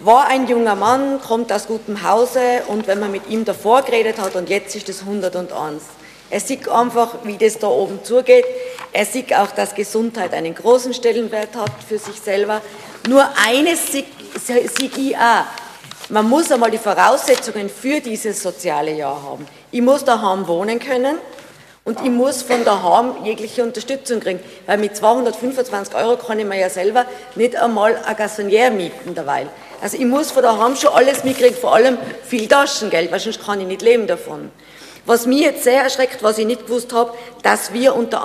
War 0.00 0.26
ein 0.26 0.48
junger 0.48 0.74
Mann, 0.74 1.20
kommt 1.20 1.52
aus 1.52 1.68
gutem 1.68 2.02
Hause 2.02 2.64
und 2.66 2.88
wenn 2.88 2.98
man 2.98 3.12
mit 3.12 3.28
ihm 3.28 3.44
davor 3.44 3.82
geredet 3.82 4.18
hat 4.18 4.34
und 4.34 4.50
jetzt 4.50 4.74
ist 4.74 4.88
es 4.88 5.02
101. 5.02 5.84
Er 6.30 6.40
sieht 6.40 6.68
einfach, 6.68 7.14
wie 7.24 7.38
das 7.38 7.58
da 7.58 7.68
oben 7.68 8.04
zugeht. 8.04 8.44
Er 8.92 9.04
sieht 9.04 9.34
auch, 9.34 9.50
dass 9.50 9.74
Gesundheit 9.74 10.32
einen 10.32 10.54
großen 10.54 10.94
Stellenwert 10.94 11.54
hat 11.56 11.72
für 11.86 11.98
sich 11.98 12.20
selber. 12.20 12.60
Nur 13.08 13.28
eines 13.46 13.92
sieht 13.92 14.06
ich 14.98 15.16
auch. 15.16 15.44
Man 16.10 16.28
muss 16.28 16.50
einmal 16.50 16.70
die 16.70 16.78
Voraussetzungen 16.78 17.68
für 17.68 18.00
dieses 18.00 18.42
soziale 18.42 18.92
Jahr 18.92 19.22
haben. 19.22 19.46
Ich 19.70 19.82
muss 19.82 20.04
daheim 20.04 20.48
wohnen 20.48 20.78
können. 20.78 21.18
Und 21.84 22.02
ich 22.02 22.10
muss 22.10 22.42
von 22.42 22.66
daheim 22.66 23.24
jegliche 23.24 23.62
Unterstützung 23.62 24.20
kriegen, 24.20 24.40
weil 24.66 24.76
mit 24.76 24.94
225 24.94 25.94
Euro 25.94 26.18
kann 26.18 26.38
ich 26.38 26.44
mir 26.44 26.58
ja 26.58 26.68
selber 26.68 27.06
nicht 27.34 27.56
einmal 27.56 27.96
ein 28.04 28.14
Gassonier 28.14 28.70
mieten 28.70 29.14
derweil. 29.14 29.48
Also 29.80 29.96
ich 29.96 30.04
muss 30.04 30.30
von 30.30 30.42
daheim 30.42 30.76
schon 30.76 30.92
alles 30.92 31.24
mitkriegen, 31.24 31.56
vor 31.56 31.74
allem 31.74 31.96
viel 32.26 32.46
Taschengeld, 32.46 33.10
weil 33.10 33.20
sonst 33.20 33.42
kann 33.42 33.62
ich 33.62 33.66
nicht 33.66 33.80
leben 33.80 34.06
davon. 34.06 34.50
Was 35.08 35.24
mich 35.24 35.40
jetzt 35.40 35.64
sehr 35.64 35.82
erschreckt, 35.82 36.22
was 36.22 36.36
ich 36.36 36.44
nicht 36.44 36.66
gewusst 36.66 36.92
habe, 36.92 37.14
dass 37.42 37.72
wir 37.72 37.96
unter, 37.96 38.22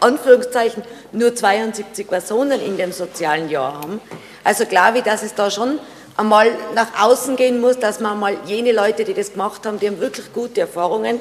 Anführungszeichen 0.00 0.82
nur 1.12 1.32
72 1.32 2.08
Personen 2.08 2.60
in 2.60 2.76
dem 2.76 2.90
sozialen 2.90 3.48
Jahr 3.48 3.74
haben. 3.74 4.00
Also 4.42 4.66
glaube 4.66 4.98
ich, 4.98 5.04
dass 5.04 5.22
es 5.22 5.36
da 5.36 5.52
schon 5.52 5.78
einmal 6.16 6.50
nach 6.74 7.00
außen 7.00 7.36
gehen 7.36 7.60
muss, 7.60 7.78
dass 7.78 8.00
man 8.00 8.18
mal 8.18 8.36
jene 8.46 8.72
Leute, 8.72 9.04
die 9.04 9.14
das 9.14 9.34
gemacht 9.34 9.64
haben, 9.64 9.78
die 9.78 9.86
haben 9.86 10.00
wirklich 10.00 10.32
gute 10.32 10.60
Erfahrungen 10.62 11.20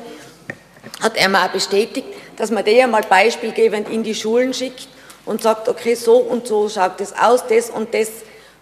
hat 1.00 1.16
er 1.16 1.30
mir 1.30 1.44
auch 1.44 1.50
bestätigt, 1.50 2.08
dass 2.38 2.50
man 2.50 2.66
der 2.66 2.88
mal 2.88 3.04
beispielgebend 3.04 3.90
in 3.90 4.02
die 4.02 4.16
Schulen 4.16 4.54
schickt 4.54 4.88
und 5.26 5.44
sagt, 5.44 5.70
okay, 5.70 5.96
so 5.96 6.16
und 6.16 6.48
so 6.48 6.70
schaut 6.70 7.00
das 7.00 7.14
aus, 7.14 7.46
das 7.48 7.70
und 7.70 7.94
das 7.94 8.10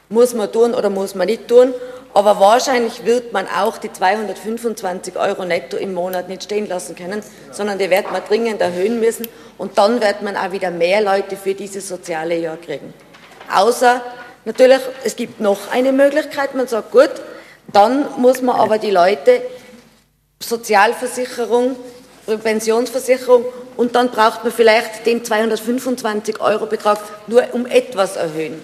muss 0.09 0.33
man 0.33 0.51
tun 0.51 0.73
oder 0.73 0.89
muss 0.89 1.15
man 1.15 1.27
nicht 1.27 1.47
tun. 1.47 1.73
Aber 2.13 2.39
wahrscheinlich 2.39 3.05
wird 3.05 3.31
man 3.31 3.47
auch 3.47 3.77
die 3.77 3.91
225 3.91 5.15
Euro 5.15 5.45
netto 5.45 5.77
im 5.77 5.93
Monat 5.93 6.27
nicht 6.27 6.43
stehen 6.43 6.67
lassen 6.67 6.95
können, 6.95 7.23
sondern 7.51 7.79
die 7.79 7.89
wird 7.89 8.11
man 8.11 8.21
dringend 8.27 8.61
erhöhen 8.61 8.99
müssen 8.99 9.27
und 9.57 9.77
dann 9.77 10.01
wird 10.01 10.21
man 10.21 10.35
auch 10.35 10.51
wieder 10.51 10.71
mehr 10.71 11.01
Leute 11.01 11.37
für 11.37 11.53
dieses 11.53 11.87
soziale 11.87 12.37
Jahr 12.37 12.57
kriegen. 12.57 12.93
Außer 13.53 14.01
natürlich, 14.43 14.81
es 15.03 15.15
gibt 15.15 15.39
noch 15.39 15.71
eine 15.71 15.93
Möglichkeit, 15.93 16.53
man 16.53 16.67
sagt, 16.67 16.91
gut, 16.91 17.11
dann 17.71 18.07
muss 18.17 18.41
man 18.41 18.57
aber 18.57 18.77
die 18.77 18.91
Leute 18.91 19.41
Sozialversicherung 20.41 21.75
Pensionsversicherung 22.25 23.45
und 23.77 23.95
dann 23.95 24.09
braucht 24.11 24.43
man 24.43 24.53
vielleicht 24.53 25.05
den 25.05 25.23
225 25.23 26.39
Euro 26.39 26.65
Betrag 26.65 26.99
nur 27.27 27.43
um 27.53 27.65
etwas 27.65 28.15
erhöhen. 28.15 28.61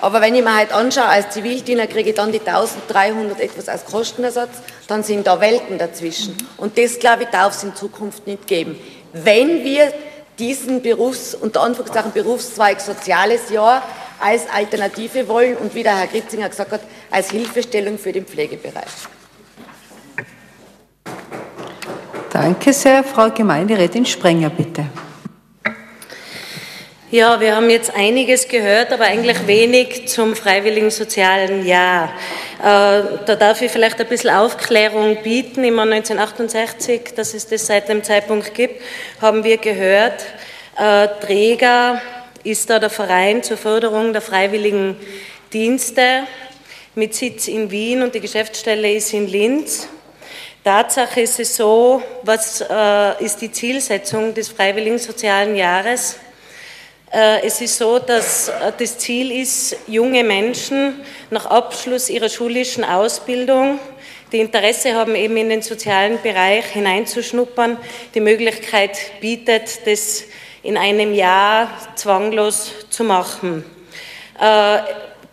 Aber 0.00 0.20
wenn 0.20 0.34
ich 0.34 0.44
mir 0.44 0.54
halt 0.54 0.72
anschaue, 0.72 1.06
als 1.06 1.30
Zivildiener 1.30 1.86
kriege 1.86 2.10
ich 2.10 2.16
dann 2.16 2.30
die 2.30 2.40
1300 2.40 3.40
etwas 3.40 3.68
als 3.68 3.84
Kostenersatz, 3.84 4.58
dann 4.86 5.02
sind 5.02 5.26
da 5.26 5.40
Welten 5.40 5.78
dazwischen. 5.78 6.36
Und 6.56 6.78
das, 6.78 6.98
glaube 6.98 7.24
ich, 7.24 7.28
darf 7.30 7.56
es 7.56 7.64
in 7.64 7.74
Zukunft 7.74 8.26
nicht 8.26 8.46
geben. 8.46 8.78
Wenn 9.12 9.64
wir 9.64 9.92
diesen 10.38 10.82
Berufs-, 10.82 11.34
unter 11.34 11.62
Anführungszeichen 11.62 12.12
Berufszweig 12.12 12.80
Soziales 12.80 13.50
Jahr 13.50 13.82
als 14.20 14.48
Alternative 14.52 15.28
wollen 15.28 15.56
und 15.56 15.74
wie 15.74 15.82
der 15.82 15.96
Herr 15.96 16.06
Gritzinger 16.06 16.48
gesagt 16.48 16.72
hat, 16.72 16.80
als 17.10 17.30
Hilfestellung 17.30 17.98
für 17.98 18.12
den 18.12 18.24
Pflegebereich. 18.24 18.84
Danke 22.32 22.72
sehr. 22.72 23.02
Frau 23.02 23.30
Gemeinderätin 23.30 24.06
Sprenger, 24.06 24.50
bitte. 24.50 24.84
Ja, 27.10 27.40
wir 27.40 27.56
haben 27.56 27.70
jetzt 27.70 27.94
einiges 27.94 28.48
gehört, 28.48 28.92
aber 28.92 29.04
eigentlich 29.04 29.46
wenig 29.46 30.08
zum 30.08 30.36
freiwilligen 30.36 30.90
sozialen 30.90 31.64
Jahr. 31.64 32.12
Äh, 32.58 33.24
da 33.24 33.34
darf 33.34 33.62
ich 33.62 33.72
vielleicht 33.72 33.98
ein 33.98 34.06
bisschen 34.08 34.28
Aufklärung 34.28 35.16
bieten. 35.22 35.64
Im 35.64 35.76
Jahr 35.76 35.86
1968, 35.86 37.14
dass 37.16 37.32
es 37.32 37.46
das 37.46 37.66
seit 37.66 37.88
dem 37.88 38.04
Zeitpunkt 38.04 38.52
gibt, 38.52 38.82
haben 39.22 39.42
wir 39.42 39.56
gehört, 39.56 40.22
äh, 40.76 41.08
Träger 41.24 42.02
ist 42.44 42.68
da 42.68 42.78
der 42.78 42.90
Verein 42.90 43.42
zur 43.42 43.56
Förderung 43.56 44.12
der 44.12 44.20
freiwilligen 44.20 44.94
Dienste 45.50 46.24
mit 46.94 47.14
Sitz 47.14 47.48
in 47.48 47.70
Wien 47.70 48.02
und 48.02 48.14
die 48.14 48.20
Geschäftsstelle 48.20 48.92
ist 48.92 49.14
in 49.14 49.28
Linz. 49.28 49.88
Tatsache 50.62 51.22
ist 51.22 51.40
es 51.40 51.56
so, 51.56 52.02
was 52.24 52.60
äh, 52.60 53.24
ist 53.24 53.40
die 53.40 53.50
Zielsetzung 53.50 54.34
des 54.34 54.50
freiwilligen 54.50 54.98
sozialen 54.98 55.56
Jahres? 55.56 56.16
Äh, 57.10 57.46
es 57.46 57.60
ist 57.62 57.78
so, 57.78 57.98
dass 57.98 58.48
äh, 58.48 58.72
das 58.76 58.98
Ziel 58.98 59.32
ist, 59.32 59.76
junge 59.86 60.22
Menschen 60.22 61.00
nach 61.30 61.46
Abschluss 61.46 62.10
ihrer 62.10 62.28
schulischen 62.28 62.84
Ausbildung, 62.84 63.78
die 64.30 64.40
Interesse 64.40 64.94
haben, 64.94 65.14
eben 65.14 65.38
in 65.38 65.48
den 65.48 65.62
sozialen 65.62 66.20
Bereich 66.22 66.66
hineinzuschnuppern, 66.66 67.78
die 68.14 68.20
Möglichkeit 68.20 68.98
bietet, 69.22 69.86
das 69.86 70.24
in 70.62 70.76
einem 70.76 71.14
Jahr 71.14 71.70
zwanglos 71.94 72.72
zu 72.90 73.04
machen. 73.04 73.64
Äh, 74.38 74.80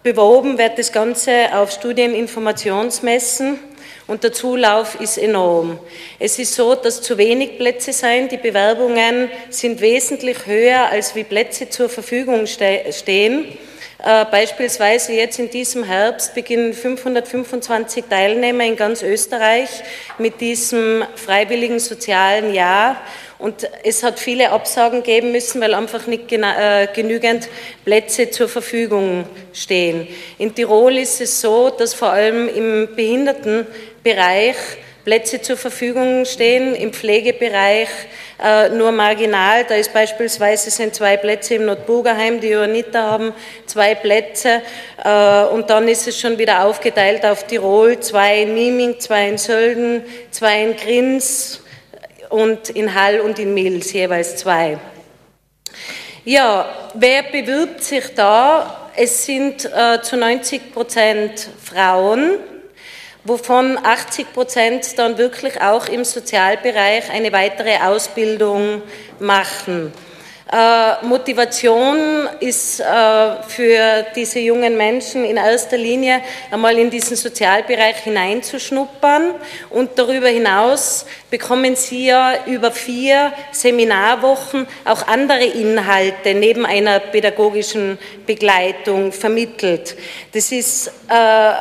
beworben 0.02 0.58
wird 0.58 0.80
das 0.80 0.94
Ganze 0.94 1.50
auf 1.54 1.72
Studieninformationsmessen 1.72 3.60
und 4.08 4.24
der 4.24 4.34
Zulauf 4.34 5.00
ist 5.02 5.18
enorm. 5.18 5.80
Es 6.20 6.38
ist 6.38 6.54
so, 6.54 6.76
dass 6.76 7.02
zu 7.02 7.18
wenig 7.18 7.58
Plätze 7.58 7.92
sein. 7.92 8.30
Die 8.30 8.38
Bewerbungen 8.38 9.30
sind 9.50 9.82
wesentlich 9.82 10.46
höher, 10.46 10.90
als 10.92 11.16
wie 11.16 11.24
Plätze 11.24 11.70
zur 11.70 11.90
Verfügung 11.90 12.46
stehen. 12.46 13.46
Äh, 14.04 14.26
beispielsweise 14.26 15.14
jetzt 15.14 15.40
in 15.40 15.50
diesem 15.50 15.84
Herbst 15.84 16.36
beginnen 16.36 16.74
525 16.74 18.06
Teilnehmer 18.08 18.64
in 18.66 18.76
ganz 18.76 19.02
Österreich 19.02 19.70
mit 20.20 20.40
diesem 20.42 21.04
freiwilligen 21.16 21.80
sozialen 21.80 22.54
Jahr. 22.54 23.02
Und 23.40 23.68
es 23.84 24.04
hat 24.04 24.20
viele 24.20 24.52
Absagen 24.52 25.02
geben 25.02 25.32
müssen, 25.32 25.60
weil 25.60 25.74
einfach 25.74 26.06
nicht 26.08 26.32
äh, 26.32 26.88
genügend 26.94 27.50
Plätze 27.84 28.30
zur 28.30 28.48
Verfügung 28.48 29.26
stehen. 29.54 30.08
In 30.38 30.54
Tirol 30.54 30.98
ist 30.98 31.20
es 31.20 31.42
so, 31.42 31.70
dass 31.70 31.94
vor 31.94 32.12
allem 32.12 32.48
im 32.48 32.90
Behindertenbereich 34.06 34.56
Plätze 35.04 35.42
zur 35.42 35.58
Verfügung 35.58 36.26
stehen, 36.26 36.76
im 36.76 36.92
Pflegebereich 36.92 37.90
äh, 38.44 38.70
nur 38.70 38.92
marginal. 38.92 39.64
Da 39.64 39.76
ist 39.76 39.94
beispielsweise 39.94 40.72
sind 40.72 40.96
zwei 40.96 41.18
Plätze 41.18 41.56
im 41.56 41.66
Notburgerheim, 41.66 42.40
die 42.40 42.50
Johanniter 42.50 43.04
haben 43.04 43.34
zwei 43.66 43.94
Plätze 43.96 44.62
äh, 45.04 45.44
und 45.46 45.70
dann 45.70 45.88
ist 45.88 46.08
es 46.08 46.20
schon 46.20 46.38
wieder 46.38 46.64
aufgeteilt 46.66 47.26
auf 47.26 47.46
Tirol, 47.46 48.00
zwei 48.00 48.44
in 48.44 48.54
Nieming, 48.56 49.00
zwei 49.00 49.30
in 49.30 49.38
Sölden, 49.38 50.04
zwei 50.32 50.64
in 50.64 50.76
Grins 50.76 51.62
und 52.30 52.70
in 52.70 52.94
Hall 52.94 53.20
und 53.22 53.38
in 53.38 53.54
Mills 53.54 53.94
jeweils 53.94 54.38
zwei. 54.38 54.78
Ja, 56.24 56.92
wer 56.96 57.24
bewirbt 57.24 57.84
sich 57.84 58.14
da? 58.16 58.90
Es 58.96 59.26
sind 59.26 59.66
äh, 59.66 60.02
zu 60.02 60.18
90 60.18 60.74
Prozent 60.74 61.48
Frauen 61.64 62.40
wovon 63.26 63.78
80 63.84 64.34
Prozent 64.34 64.98
dann 64.98 65.18
wirklich 65.18 65.62
auch 65.62 65.88
im 65.88 66.06
Sozialbereich 66.06 67.10
eine 67.12 67.34
weitere 67.34 67.78
Ausbildung 67.80 68.84
machen. 69.20 69.92
Äh, 70.52 71.04
Motivation 71.04 72.30
ist 72.40 72.80
äh, 72.80 72.84
für 73.48 74.06
diese 74.16 74.38
jungen 74.38 74.78
Menschen 74.78 75.26
in 75.26 75.38
erster 75.38 75.76
Linie 75.76 76.22
einmal 76.52 76.78
in 76.78 76.92
diesen 76.92 77.18
Sozialbereich 77.18 77.98
hineinzuschnuppern 78.04 79.32
und 79.72 79.98
darüber 79.98 80.28
hinaus 80.28 81.08
bekommen 81.32 81.76
sie 81.76 82.06
ja 82.06 82.46
über 82.46 82.72
vier 82.72 83.34
Seminarwochen 83.52 84.68
auch 84.86 85.08
andere 85.08 85.46
Inhalte 85.46 86.36
neben 86.36 86.64
einer 86.64 87.00
pädagogischen 87.00 87.98
Begleitung 88.28 89.12
vermittelt. 89.12 89.96
Das 90.32 90.52
ist 90.52 90.92
äh, 91.10 91.52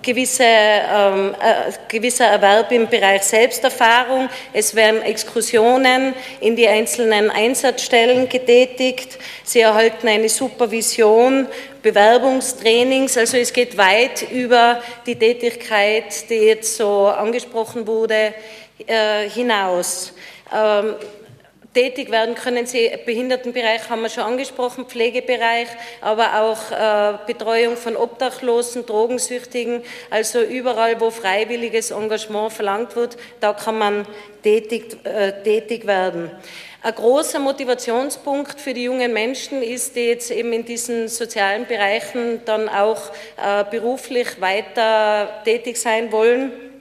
gewisse, 0.00 0.44
ähm, 0.44 1.34
äh, 1.34 1.70
gewisser 1.86 2.26
Erwerb 2.26 2.72
im 2.72 2.88
Bereich 2.88 3.24
Selbsterfahrung. 3.24 4.30
Es 4.54 4.74
werden 4.74 5.02
Exkursionen 5.02 6.14
in 6.40 6.56
die 6.56 6.66
einzelnen 6.66 7.30
Einsatzstellen 7.30 8.21
Schulen 8.22 8.28
getätigt. 8.28 9.18
Sie 9.44 9.60
erhalten 9.60 10.08
eine 10.08 10.28
Supervision, 10.28 11.46
Bewerbungstrainings. 11.82 13.16
Also 13.16 13.36
es 13.36 13.52
geht 13.52 13.76
weit 13.76 14.30
über 14.30 14.82
die 15.06 15.16
Tätigkeit, 15.16 16.28
die 16.28 16.34
jetzt 16.34 16.76
so 16.76 17.06
angesprochen 17.06 17.86
wurde, 17.86 18.34
äh, 18.86 19.28
hinaus. 19.28 20.12
Tätig 21.74 22.10
werden 22.10 22.34
können 22.34 22.66
Sie, 22.66 22.90
Behindertenbereich 23.06 23.88
haben 23.88 24.02
wir 24.02 24.10
schon 24.10 24.24
angesprochen, 24.24 24.84
Pflegebereich, 24.84 25.68
aber 26.02 26.42
auch 26.42 26.70
äh, 26.70 27.18
Betreuung 27.26 27.78
von 27.78 27.96
Obdachlosen, 27.96 28.84
Drogensüchtigen, 28.84 29.82
also 30.10 30.42
überall, 30.42 31.00
wo 31.00 31.10
freiwilliges 31.10 31.90
Engagement 31.90 32.52
verlangt 32.52 32.94
wird, 32.94 33.16
da 33.40 33.54
kann 33.54 33.78
man 33.78 34.06
tätig, 34.42 34.98
äh, 35.04 35.32
tätig 35.42 35.86
werden. 35.86 36.30
Ein 36.82 36.94
großer 36.94 37.38
Motivationspunkt 37.38 38.60
für 38.60 38.74
die 38.74 38.82
jungen 38.82 39.14
Menschen 39.14 39.62
ist, 39.62 39.96
die 39.96 40.08
jetzt 40.08 40.30
eben 40.30 40.52
in 40.52 40.66
diesen 40.66 41.08
sozialen 41.08 41.64
Bereichen 41.64 42.42
dann 42.44 42.68
auch 42.68 43.00
äh, 43.42 43.64
beruflich 43.70 44.42
weiter 44.42 45.42
tätig 45.44 45.78
sein 45.78 46.12
wollen 46.12 46.71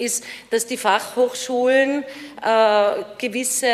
ist, 0.00 0.24
dass 0.50 0.66
die 0.66 0.76
Fachhochschulen 0.76 2.04
äh, 2.42 2.92
gewisse 3.18 3.68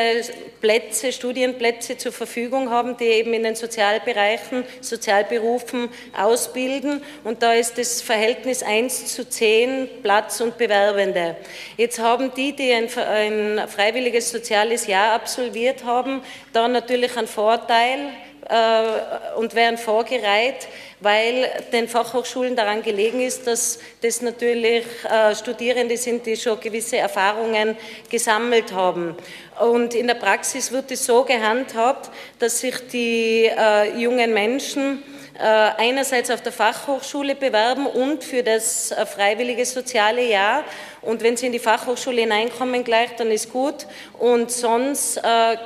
Plätze, 0.61 1.13
Studienplätze 1.13 1.97
zur 1.97 2.13
Verfügung 2.13 2.71
haben, 2.71 2.97
die 2.97 3.05
eben 3.05 3.33
in 3.33 3.45
den 3.45 3.55
Sozialbereichen, 3.55 4.65
Sozialberufen 4.81 5.89
ausbilden. 6.17 7.03
Und 7.25 7.43
da 7.43 7.53
ist 7.53 7.79
das 7.79 8.03
Verhältnis 8.03 8.63
1 8.63 9.15
zu 9.15 9.29
10 9.29 9.89
Platz 10.03 10.41
und 10.41 10.59
Bewerbende. 10.59 11.37
Jetzt 11.77 11.99
haben 11.99 12.33
die, 12.35 12.55
die 12.55 12.73
ein, 12.73 12.89
ein 12.99 13.69
freiwilliges 13.69 14.31
soziales 14.31 14.87
Jahr 14.87 15.13
absolviert 15.13 15.85
haben, 15.85 16.23
da 16.53 16.69
natürlich 16.69 17.17
einen 17.17 17.29
Vorteil 17.29 18.11
äh, 18.49 19.37
und 19.37 19.55
werden 19.55 19.79
vorgereiht, 19.79 20.69
weil 21.01 21.51
den 21.73 21.89
Fachhochschulen 21.89 22.57
daran 22.57 22.83
gelegen 22.83 23.21
ist, 23.21 23.47
dass 23.47 23.79
das 24.01 24.23
natürlich 24.23 24.85
äh, 25.05 25.35
Studierende 25.35 25.97
sind, 25.97 26.25
die 26.25 26.37
schon 26.37 26.59
gewisse 26.59 26.97
Erfahrungen 26.97 27.77
gesammelt 28.11 28.73
haben. 28.73 29.15
Und 29.61 29.95
in 29.95 30.07
der 30.07 30.15
Praxis 30.15 30.73
wird 30.73 30.91
es 30.91 31.05
so 31.05 31.25
gehandhabt, 31.25 32.11
dass 32.39 32.61
sich 32.61 32.75
die 32.89 33.45
äh, 33.47 33.99
jungen 33.99 34.33
Menschen 34.33 35.03
äh, 35.39 35.43
einerseits 35.43 36.31
auf 36.31 36.41
der 36.41 36.53
Fachhochschule 36.53 37.35
bewerben 37.35 37.87
und 37.87 38.25
für 38.25 38.43
das 38.43 38.95
freiwillige 39.15 39.67
soziale 39.67 40.27
Jahr. 40.27 40.65
Und 41.03 41.23
wenn 41.23 41.37
Sie 41.37 41.47
in 41.47 41.53
die 41.53 41.59
Fachhochschule 41.59 42.23
hineinkommen 42.23 42.83
gleich, 42.85 43.15
dann 43.17 43.31
ist 43.31 43.53
gut. 43.53 43.87
Und 44.19 44.51
sonst 44.51 45.23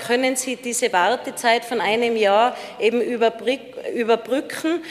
können 0.07 0.37
Sie 0.37 0.57
diese 0.57 0.93
Wartezeit 0.93 1.65
von 1.65 1.81
einem 1.81 2.15
Jahr 2.15 2.55
eben 2.79 3.01
überbrücken, 3.01 4.83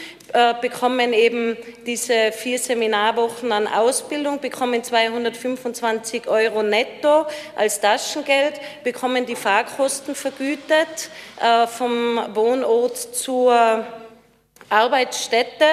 bekommen 0.62 1.14
eben 1.14 1.58
diese 1.86 2.32
vier 2.32 2.60
Seminarwochen 2.60 3.52
an 3.52 3.68
Ausbildung, 3.68 4.40
bekommen 4.40 4.84
225 4.84 6.28
Euro 6.28 6.64
netto 6.64 7.26
als 7.56 7.80
Taschengeld, 7.80 8.54
bekommen 8.84 9.26
die 9.26 9.36
Fahrkosten 9.36 10.16
vergütet 10.16 11.10
vom 11.78 12.20
Wohnort 12.36 12.98
zur 12.98 13.86
Arbeitsstätte, 14.70 15.66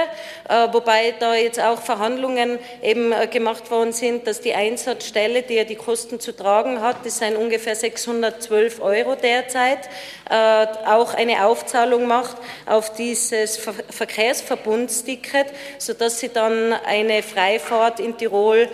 äh, 0.48 0.68
wobei 0.72 1.14
da 1.18 1.34
jetzt 1.34 1.60
auch 1.60 1.80
Verhandlungen 1.80 2.58
eben 2.82 3.12
äh, 3.12 3.26
gemacht 3.26 3.70
worden 3.70 3.92
sind, 3.92 4.26
dass 4.26 4.40
die 4.40 4.54
Einsatzstelle, 4.54 5.42
die 5.42 5.54
ja 5.54 5.64
die 5.64 5.76
Kosten 5.76 6.18
zu 6.18 6.34
tragen 6.34 6.80
hat, 6.80 7.04
das 7.04 7.18
sind 7.18 7.36
ungefähr 7.36 7.76
612 7.76 8.80
Euro 8.80 9.14
derzeit, 9.14 9.80
äh, 10.30 10.66
auch 10.86 11.14
eine 11.14 11.44
Aufzahlung 11.44 12.06
macht 12.06 12.36
auf 12.64 12.94
dieses 12.94 13.58
Verkehrsverbundsticket, 13.90 15.46
sodass 15.78 16.20
sie 16.20 16.30
dann 16.30 16.72
eine 16.72 17.22
Freifahrt 17.22 18.00
in 18.00 18.16
Tirol 18.16 18.68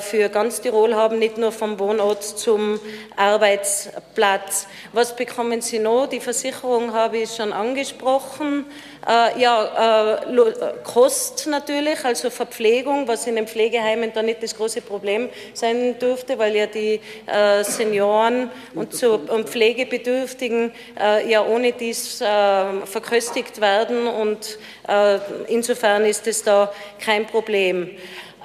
für 0.00 0.28
ganz 0.28 0.60
Tirol 0.60 0.94
haben, 0.94 1.18
nicht 1.18 1.38
nur 1.38 1.52
vom 1.52 1.78
Wohnort 1.78 2.22
zum 2.22 2.80
Arbeitsplatz. 3.16 4.66
Was 4.92 5.14
bekommen 5.16 5.60
Sie 5.60 5.78
noch? 5.78 6.06
Die 6.06 6.20
Versicherung 6.20 6.92
habe 6.92 7.18
ich 7.18 7.34
schon 7.34 7.52
angesprochen. 7.52 8.64
Ja, 9.06 9.36
ja 9.36 10.16
äh, 10.16 10.72
Kost 10.82 11.46
natürlich, 11.46 12.04
also 12.04 12.30
Verpflegung, 12.30 13.06
was 13.06 13.26
in 13.26 13.36
den 13.36 13.46
Pflegeheimen 13.46 14.12
da 14.12 14.22
nicht 14.22 14.42
das 14.42 14.56
große 14.56 14.80
Problem 14.80 15.28
sein 15.54 15.98
dürfte, 15.98 16.38
weil 16.38 16.56
ja 16.56 16.66
die 16.66 17.00
äh, 17.26 17.62
Senioren 17.62 18.50
und, 18.74 18.94
so, 18.94 19.14
und 19.28 19.48
Pflegebedürftigen 19.48 20.72
äh, 20.98 21.30
ja 21.30 21.44
ohne 21.44 21.72
dies 21.72 22.20
äh, 22.20 22.86
verköstigt 22.86 23.60
werden 23.60 24.06
und 24.08 24.58
äh, 24.88 25.18
insofern 25.48 26.04
ist 26.04 26.26
es 26.26 26.42
da 26.42 26.72
kein 26.98 27.26
Problem. 27.26 27.90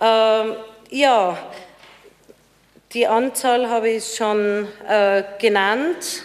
Ähm, 0.01 0.55
ja, 0.89 1.37
die 2.93 3.07
Anzahl 3.07 3.69
habe 3.69 3.89
ich 3.89 4.15
schon 4.15 4.67
äh, 4.87 5.23
genannt. 5.39 6.23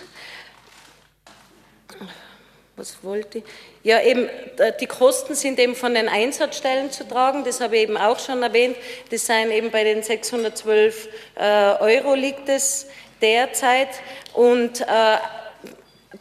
Was 2.76 3.02
wollte 3.02 3.38
ich? 3.38 3.44
Ja, 3.86 4.02
eben, 4.02 4.28
die 4.80 4.86
Kosten 4.88 5.36
sind 5.36 5.60
eben 5.60 5.76
von 5.76 5.94
den 5.94 6.08
Einsatzstellen 6.08 6.90
zu 6.90 7.06
tragen, 7.06 7.44
das 7.44 7.60
habe 7.60 7.76
ich 7.76 7.82
eben 7.82 7.96
auch 7.96 8.18
schon 8.18 8.42
erwähnt. 8.42 8.76
Das 9.12 9.26
seien 9.26 9.52
eben 9.52 9.70
bei 9.70 9.84
den 9.84 10.02
612 10.02 11.08
äh, 11.36 11.44
Euro 11.78 12.16
liegt 12.16 12.48
es 12.48 12.88
derzeit. 13.22 13.90
Und 14.34 14.80
äh, 14.80 14.84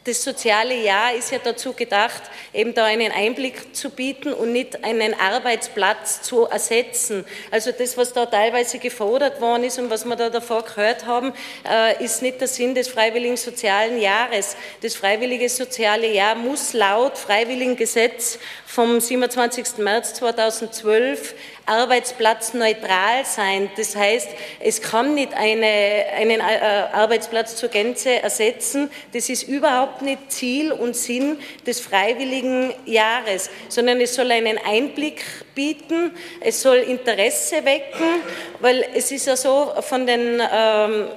das 0.05 0.23
soziale 0.23 0.75
Jahr 0.75 1.15
ist 1.15 1.31
ja 1.31 1.39
dazu 1.43 1.73
gedacht, 1.73 2.21
eben 2.53 2.75
da 2.75 2.85
einen 2.85 3.11
Einblick 3.11 3.75
zu 3.75 3.89
bieten 3.89 4.33
und 4.33 4.53
nicht 4.53 4.83
einen 4.83 5.15
Arbeitsplatz 5.19 6.21
zu 6.21 6.45
ersetzen. 6.45 7.25
Also 7.49 7.71
das, 7.71 7.97
was 7.97 8.13
da 8.13 8.27
teilweise 8.27 8.77
gefordert 8.77 9.41
worden 9.41 9.63
ist 9.63 9.79
und 9.79 9.89
was 9.89 10.05
wir 10.05 10.15
da 10.15 10.29
davor 10.29 10.61
gehört 10.63 11.07
haben, 11.07 11.33
äh, 11.67 12.03
ist 12.03 12.21
nicht 12.21 12.39
der 12.39 12.47
Sinn 12.47 12.75
des 12.75 12.87
freiwilligen 12.87 13.35
sozialen 13.35 13.99
Jahres. 13.99 14.55
Das 14.81 14.95
freiwillige 14.95 15.49
soziale 15.49 16.11
Jahr 16.11 16.35
muss 16.35 16.73
laut 16.73 17.17
Freiwilligengesetz 17.17 18.37
vom 18.75 18.99
27. 18.99 19.77
März 19.77 20.15
2012 20.15 21.33
arbeitsplatzneutral 21.65 23.23
sein. 23.23 23.69
Das 23.77 23.95
heißt, 23.95 24.27
es 24.59 24.81
kann 24.81 25.15
nicht 25.15 25.33
eine, 25.33 26.05
einen 26.17 26.41
äh, 26.41 26.43
Arbeitsplatz 26.91 27.55
zur 27.55 27.69
Gänze 27.69 28.21
ersetzen. 28.21 28.91
Das 29.13 29.29
ist 29.29 29.43
überhaupt 29.43 30.01
nicht 30.01 30.29
Ziel 30.29 30.73
und 30.73 30.93
Sinn 30.93 31.38
des 31.65 31.79
freiwilligen 31.79 32.73
Jahres, 32.85 33.49
sondern 33.69 34.01
es 34.01 34.13
soll 34.13 34.29
einen 34.29 34.57
Einblick 34.57 35.23
bieten, 35.55 36.11
es 36.41 36.61
soll 36.61 36.79
Interesse 36.79 37.63
wecken, 37.63 38.23
weil 38.59 38.85
es 38.93 39.09
ist 39.09 39.25
ja 39.25 39.38
so 39.38 39.71
von 39.79 40.05
den 40.05 40.41
ähm, 40.51 41.07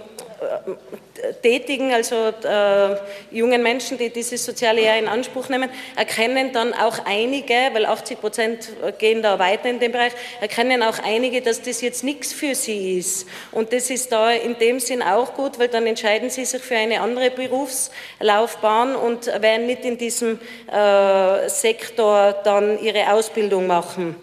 Tätigen, 1.42 1.92
also 1.92 2.14
äh, 2.14 2.96
jungen 3.30 3.62
Menschen, 3.62 3.98
die 3.98 4.10
dieses 4.10 4.44
soziale 4.44 4.82
Jahr 4.82 4.96
in 4.98 5.08
Anspruch 5.08 5.48
nehmen, 5.48 5.68
erkennen 5.96 6.52
dann 6.52 6.72
auch 6.72 7.04
einige, 7.04 7.54
weil 7.72 7.86
80 7.86 8.20
Prozent 8.20 8.68
gehen 8.98 9.22
da 9.22 9.38
weiter 9.38 9.68
in 9.68 9.80
dem 9.80 9.92
Bereich, 9.92 10.12
erkennen 10.40 10.82
auch 10.82 10.98
einige, 11.00 11.42
dass 11.42 11.60
das 11.62 11.80
jetzt 11.80 12.04
nichts 12.04 12.32
für 12.32 12.54
sie 12.54 12.98
ist. 12.98 13.26
Und 13.52 13.72
das 13.72 13.90
ist 13.90 14.12
da 14.12 14.30
in 14.30 14.58
dem 14.58 14.80
Sinn 14.80 15.02
auch 15.02 15.34
gut, 15.34 15.58
weil 15.58 15.68
dann 15.68 15.86
entscheiden 15.86 16.30
sie 16.30 16.44
sich 16.44 16.62
für 16.62 16.76
eine 16.76 17.00
andere 17.00 17.30
Berufslaufbahn 17.30 18.94
und 18.94 19.26
werden 19.26 19.66
nicht 19.66 19.84
in 19.84 19.98
diesem 19.98 20.38
äh, 20.70 21.48
Sektor 21.48 22.32
dann 22.44 22.80
ihre 22.80 23.12
Ausbildung 23.12 23.66
machen. 23.66 24.16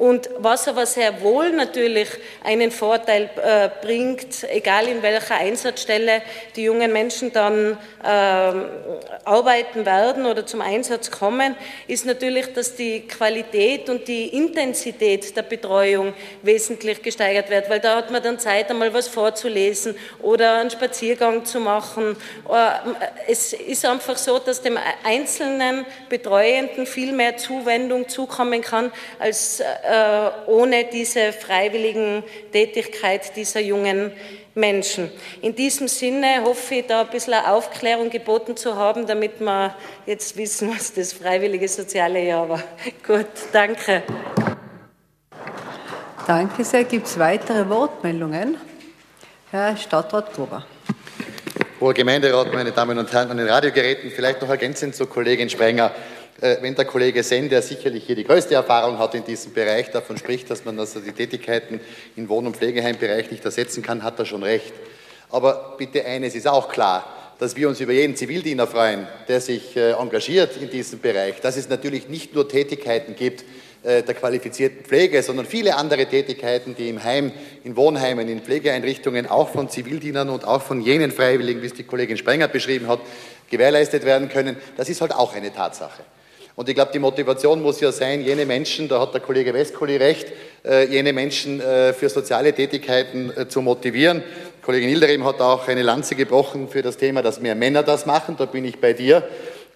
Und 0.00 0.30
was 0.38 0.66
aber 0.66 0.86
sehr 0.86 1.20
wohl 1.20 1.52
natürlich 1.52 2.08
einen 2.42 2.70
Vorteil 2.70 3.28
äh, 3.36 3.68
bringt, 3.82 4.44
egal 4.50 4.88
in 4.88 5.02
welcher 5.02 5.34
Einsatzstelle 5.34 6.22
die 6.56 6.62
jungen 6.62 6.90
Menschen 6.90 7.34
dann 7.34 7.76
äh, 8.02 8.06
arbeiten 8.06 9.84
werden 9.84 10.24
oder 10.24 10.46
zum 10.46 10.62
Einsatz 10.62 11.10
kommen, 11.10 11.54
ist 11.86 12.06
natürlich, 12.06 12.50
dass 12.54 12.76
die 12.76 13.06
Qualität 13.06 13.90
und 13.90 14.08
die 14.08 14.28
Intensität 14.28 15.36
der 15.36 15.42
Betreuung 15.42 16.14
wesentlich 16.40 17.02
gesteigert 17.02 17.50
wird, 17.50 17.68
weil 17.68 17.80
da 17.80 17.96
hat 17.96 18.10
man 18.10 18.22
dann 18.22 18.38
Zeit, 18.38 18.70
einmal 18.70 18.94
was 18.94 19.06
vorzulesen 19.06 19.94
oder 20.22 20.60
einen 20.60 20.70
Spaziergang 20.70 21.44
zu 21.44 21.60
machen. 21.60 22.16
Äh, 22.48 22.70
es 23.28 23.52
ist 23.52 23.84
einfach 23.84 24.16
so, 24.16 24.38
dass 24.38 24.62
dem 24.62 24.78
einzelnen 25.04 25.84
Betreuenden 26.08 26.86
viel 26.86 27.12
mehr 27.12 27.36
Zuwendung 27.36 28.08
zukommen 28.08 28.62
kann 28.62 28.90
als 29.18 29.60
äh, 29.60 29.89
ohne 30.46 30.84
diese 30.84 31.32
freiwilligen 31.32 32.22
Tätigkeit 32.52 33.34
dieser 33.36 33.60
jungen 33.60 34.12
Menschen. 34.54 35.10
In 35.42 35.54
diesem 35.54 35.88
Sinne 35.88 36.42
hoffe 36.44 36.76
ich, 36.76 36.86
da 36.86 37.02
ein 37.02 37.08
bisschen 37.08 37.34
Aufklärung 37.34 38.10
geboten 38.10 38.56
zu 38.56 38.76
haben, 38.76 39.06
damit 39.06 39.40
wir 39.40 39.74
jetzt 40.06 40.36
wissen, 40.36 40.70
was 40.74 40.92
das 40.92 41.12
freiwillige 41.12 41.68
soziale 41.68 42.22
Jahr 42.22 42.48
war. 42.48 42.62
Gut, 43.06 43.26
danke. 43.52 44.02
Danke 46.26 46.64
sehr. 46.64 46.84
Gibt 46.84 47.06
es 47.06 47.18
weitere 47.18 47.68
Wortmeldungen? 47.68 48.56
Herr 49.50 49.76
Stadtrat 49.76 50.32
Gruber. 50.32 50.64
Hoher 51.80 51.94
Gemeinderat, 51.94 52.52
meine 52.52 52.72
Damen 52.72 52.98
und 52.98 53.10
Herren 53.10 53.30
an 53.30 53.38
den 53.38 53.48
Radiogeräten, 53.48 54.10
vielleicht 54.10 54.42
noch 54.42 54.50
ergänzend 54.50 54.94
zur 54.94 55.08
Kollegin 55.08 55.48
Sprenger. 55.48 55.90
Äh, 56.40 56.56
wenn 56.62 56.74
der 56.74 56.86
Kollege 56.86 57.22
Sen, 57.22 57.48
der 57.48 57.60
sicherlich 57.60 58.04
hier 58.04 58.16
die 58.16 58.24
größte 58.24 58.54
Erfahrung 58.54 58.98
hat 58.98 59.14
in 59.14 59.24
diesem 59.24 59.52
Bereich, 59.52 59.90
davon 59.90 60.16
spricht, 60.16 60.50
dass 60.50 60.64
man 60.64 60.78
also 60.78 61.00
die 61.00 61.12
Tätigkeiten 61.12 61.80
im 62.16 62.28
Wohn- 62.28 62.46
und 62.46 62.56
Pflegeheimbereich 62.56 63.30
nicht 63.30 63.44
ersetzen 63.44 63.82
kann, 63.82 64.02
hat 64.02 64.18
er 64.18 64.24
schon 64.24 64.42
recht. 64.42 64.72
Aber 65.30 65.74
bitte 65.76 66.04
eines 66.04 66.34
ist 66.34 66.48
auch 66.48 66.70
klar, 66.70 67.06
dass 67.38 67.56
wir 67.56 67.68
uns 67.68 67.80
über 67.80 67.92
jeden 67.92 68.16
Zivildiener 68.16 68.66
freuen, 68.66 69.06
der 69.28 69.40
sich 69.40 69.76
äh, 69.76 69.92
engagiert 69.92 70.56
in 70.56 70.70
diesem 70.70 71.00
Bereich, 71.00 71.40
dass 71.40 71.56
es 71.56 71.68
natürlich 71.68 72.08
nicht 72.08 72.34
nur 72.34 72.48
Tätigkeiten 72.48 73.14
gibt 73.14 73.44
äh, 73.82 74.02
der 74.02 74.14
qualifizierten 74.14 74.84
Pflege, 74.84 75.22
sondern 75.22 75.46
viele 75.46 75.76
andere 75.76 76.06
Tätigkeiten, 76.06 76.74
die 76.74 76.88
im 76.88 77.02
Heim, 77.02 77.32
in 77.64 77.76
Wohnheimen, 77.76 78.28
in 78.28 78.40
Pflegeeinrichtungen 78.40 79.26
auch 79.26 79.50
von 79.50 79.68
Zivildienern 79.68 80.30
und 80.30 80.46
auch 80.46 80.62
von 80.62 80.80
jenen 80.80 81.12
Freiwilligen, 81.12 81.62
wie 81.62 81.66
es 81.66 81.74
die 81.74 81.84
Kollegin 81.84 82.16
Sprenger 82.16 82.48
beschrieben 82.48 82.88
hat, 82.88 83.00
gewährleistet 83.50 84.04
werden 84.04 84.28
können. 84.30 84.56
Das 84.76 84.88
ist 84.88 85.00
halt 85.00 85.14
auch 85.14 85.34
eine 85.34 85.52
Tatsache. 85.52 86.02
Und 86.56 86.68
ich 86.68 86.74
glaube, 86.74 86.90
die 86.92 86.98
Motivation 86.98 87.62
muss 87.62 87.80
ja 87.80 87.92
sein, 87.92 88.22
jene 88.22 88.44
Menschen, 88.44 88.88
da 88.88 89.00
hat 89.00 89.14
der 89.14 89.20
Kollege 89.20 89.54
Westkoli 89.54 89.96
recht, 89.96 90.32
äh, 90.64 90.86
jene 90.86 91.12
Menschen 91.12 91.60
äh, 91.60 91.92
für 91.92 92.08
soziale 92.08 92.52
Tätigkeiten 92.52 93.32
äh, 93.36 93.48
zu 93.48 93.62
motivieren. 93.62 94.22
Kollegin 94.62 94.90
Hilderim 94.90 95.24
hat 95.24 95.40
auch 95.40 95.66
eine 95.68 95.82
Lanze 95.82 96.14
gebrochen 96.14 96.68
für 96.68 96.82
das 96.82 96.96
Thema, 96.96 97.22
dass 97.22 97.40
mehr 97.40 97.54
Männer 97.54 97.82
das 97.82 98.04
machen, 98.04 98.36
da 98.38 98.44
bin 98.44 98.64
ich 98.64 98.78
bei 98.78 98.92
dir. 98.92 99.26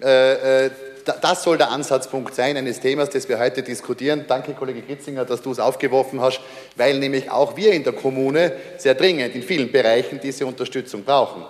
Das 0.00 1.42
soll 1.42 1.56
der 1.56 1.70
Ansatzpunkt 1.70 2.34
sein 2.34 2.56
eines 2.56 2.80
Themas, 2.80 3.08
das 3.08 3.28
wir 3.28 3.38
heute 3.38 3.62
diskutieren. 3.62 4.26
Danke, 4.28 4.52
Kollege 4.52 4.82
Gritzinger, 4.82 5.24
dass 5.24 5.40
du 5.40 5.52
es 5.52 5.58
aufgeworfen 5.58 6.20
hast, 6.20 6.40
weil 6.76 6.98
nämlich 6.98 7.30
auch 7.30 7.56
wir 7.56 7.72
in 7.72 7.84
der 7.84 7.94
Kommune 7.94 8.52
sehr 8.76 8.94
dringend 8.94 9.34
in 9.34 9.42
vielen 9.42 9.72
Bereichen 9.72 10.20
diese 10.22 10.44
Unterstützung 10.44 11.04
brauchen. 11.04 11.44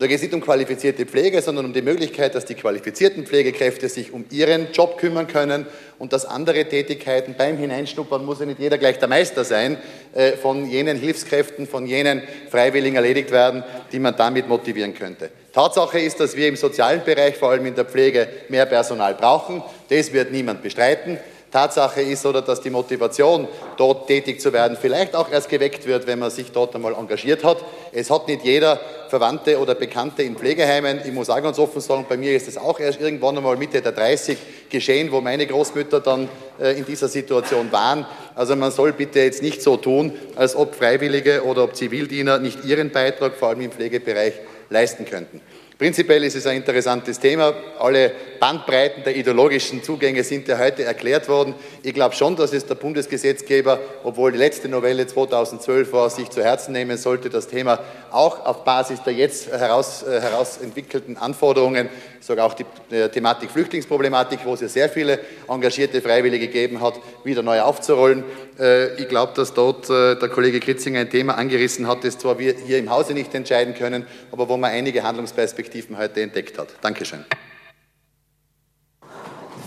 Da 0.00 0.06
geht 0.06 0.16
es 0.16 0.22
nicht 0.22 0.32
um 0.32 0.40
qualifizierte 0.40 1.04
Pflege, 1.04 1.42
sondern 1.42 1.66
um 1.66 1.74
die 1.74 1.82
Möglichkeit, 1.82 2.34
dass 2.34 2.46
die 2.46 2.54
qualifizierten 2.54 3.26
Pflegekräfte 3.26 3.86
sich 3.90 4.14
um 4.14 4.24
ihren 4.30 4.72
Job 4.72 4.96
kümmern 4.96 5.26
können 5.26 5.66
und 5.98 6.14
dass 6.14 6.24
andere 6.24 6.64
Tätigkeiten 6.64 7.34
beim 7.36 7.58
Hineinschnuppern 7.58 8.24
muss 8.24 8.40
ja 8.40 8.46
nicht 8.46 8.60
jeder 8.60 8.78
gleich 8.78 8.98
der 8.98 9.08
Meister 9.08 9.44
sein, 9.44 9.76
äh, 10.14 10.38
von 10.38 10.64
jenen 10.70 10.96
Hilfskräften, 10.96 11.66
von 11.66 11.86
jenen 11.86 12.22
Freiwilligen 12.48 12.96
erledigt 12.96 13.30
werden, 13.30 13.62
die 13.92 13.98
man 13.98 14.16
damit 14.16 14.48
motivieren 14.48 14.94
könnte. 14.94 15.28
Tatsache 15.52 15.98
ist, 15.98 16.18
dass 16.18 16.34
wir 16.34 16.48
im 16.48 16.56
sozialen 16.56 17.04
Bereich, 17.04 17.36
vor 17.36 17.50
allem 17.50 17.66
in 17.66 17.74
der 17.74 17.84
Pflege, 17.84 18.26
mehr 18.48 18.64
Personal 18.64 19.14
brauchen. 19.16 19.62
Das 19.90 20.14
wird 20.14 20.32
niemand 20.32 20.62
bestreiten. 20.62 21.18
Tatsache 21.50 22.02
ist 22.02 22.24
oder 22.26 22.42
dass 22.42 22.60
die 22.60 22.70
Motivation, 22.70 23.48
dort 23.76 24.06
tätig 24.06 24.40
zu 24.40 24.52
werden, 24.52 24.76
vielleicht 24.80 25.16
auch 25.16 25.30
erst 25.30 25.48
geweckt 25.48 25.86
wird, 25.86 26.06
wenn 26.06 26.18
man 26.18 26.30
sich 26.30 26.52
dort 26.52 26.74
einmal 26.74 26.94
engagiert 26.94 27.44
hat. 27.44 27.58
Es 27.92 28.10
hat 28.10 28.28
nicht 28.28 28.44
jeder 28.44 28.78
Verwandte 29.08 29.58
oder 29.58 29.74
Bekannte 29.74 30.22
in 30.22 30.36
Pflegeheimen. 30.36 31.00
Ich 31.04 31.12
muss 31.12 31.28
auch 31.28 31.42
ganz 31.42 31.58
offen 31.58 31.80
sagen, 31.80 32.06
bei 32.08 32.16
mir 32.16 32.34
ist 32.36 32.46
es 32.46 32.56
auch 32.56 32.78
erst 32.78 33.00
irgendwann 33.00 33.36
einmal 33.36 33.56
Mitte 33.56 33.82
der 33.82 33.92
30 33.92 34.38
geschehen, 34.68 35.10
wo 35.10 35.20
meine 35.20 35.46
Großmütter 35.46 36.00
dann 36.00 36.28
äh, 36.60 36.78
in 36.78 36.84
dieser 36.86 37.08
Situation 37.08 37.72
waren. 37.72 38.06
Also 38.34 38.54
man 38.54 38.70
soll 38.70 38.92
bitte 38.92 39.20
jetzt 39.20 39.42
nicht 39.42 39.62
so 39.62 39.76
tun, 39.76 40.12
als 40.36 40.54
ob 40.54 40.76
Freiwillige 40.76 41.44
oder 41.44 41.64
ob 41.64 41.74
Zivildiener 41.74 42.38
nicht 42.38 42.64
ihren 42.64 42.90
Beitrag, 42.90 43.34
vor 43.34 43.48
allem 43.48 43.62
im 43.62 43.72
Pflegebereich, 43.72 44.34
leisten 44.68 45.04
könnten. 45.04 45.40
Prinzipiell 45.80 46.22
ist 46.24 46.36
es 46.36 46.46
ein 46.46 46.58
interessantes 46.58 47.18
Thema. 47.18 47.54
Alle 47.78 48.12
Bandbreiten 48.38 49.02
der 49.02 49.16
ideologischen 49.16 49.82
Zugänge 49.82 50.22
sind 50.24 50.46
ja 50.46 50.58
heute 50.58 50.84
erklärt 50.84 51.26
worden. 51.26 51.54
Ich 51.82 51.94
glaube 51.94 52.14
schon, 52.14 52.36
dass 52.36 52.52
es 52.52 52.66
der 52.66 52.74
Bundesgesetzgeber, 52.74 53.80
obwohl 54.04 54.30
die 54.30 54.36
letzte 54.36 54.68
Novelle 54.68 55.06
2012 55.06 55.90
war, 55.94 56.10
sich 56.10 56.28
zu 56.28 56.42
Herzen 56.44 56.72
nehmen 56.72 56.98
sollte, 56.98 57.30
das 57.30 57.48
Thema 57.48 57.80
auch 58.10 58.44
auf 58.44 58.64
Basis 58.64 59.02
der 59.04 59.14
jetzt 59.14 59.50
heraus, 59.50 60.02
äh, 60.02 60.20
heraus 60.20 60.58
entwickelten 60.58 61.16
Anforderungen, 61.16 61.88
sogar 62.20 62.46
auch 62.46 62.54
die 62.54 62.64
äh, 62.94 63.08
Thematik 63.08 63.50
Flüchtlingsproblematik, 63.50 64.40
wo 64.44 64.54
es 64.54 64.60
ja 64.60 64.68
sehr 64.68 64.88
viele 64.88 65.18
engagierte 65.48 66.00
Freiwillige 66.00 66.46
gegeben 66.46 66.80
hat, 66.80 66.94
wieder 67.24 67.42
neu 67.42 67.60
aufzurollen. 67.60 68.24
Äh, 68.58 68.94
ich 69.00 69.08
glaube, 69.08 69.32
dass 69.34 69.54
dort 69.54 69.88
äh, 69.90 70.16
der 70.16 70.28
Kollege 70.28 70.60
Kritzinger 70.60 71.00
ein 71.00 71.10
Thema 71.10 71.36
angerissen 71.36 71.86
hat, 71.88 72.04
das 72.04 72.18
zwar 72.18 72.38
wir 72.38 72.54
hier 72.54 72.78
im 72.78 72.90
Hause 72.90 73.14
nicht 73.14 73.34
entscheiden 73.34 73.74
können, 73.74 74.06
aber 74.30 74.48
wo 74.48 74.56
man 74.56 74.70
einige 74.70 75.02
Handlungsperspektiven 75.02 75.96
heute 75.98 76.20
entdeckt 76.20 76.58
hat. 76.58 76.68
Dankeschön. 76.82 77.24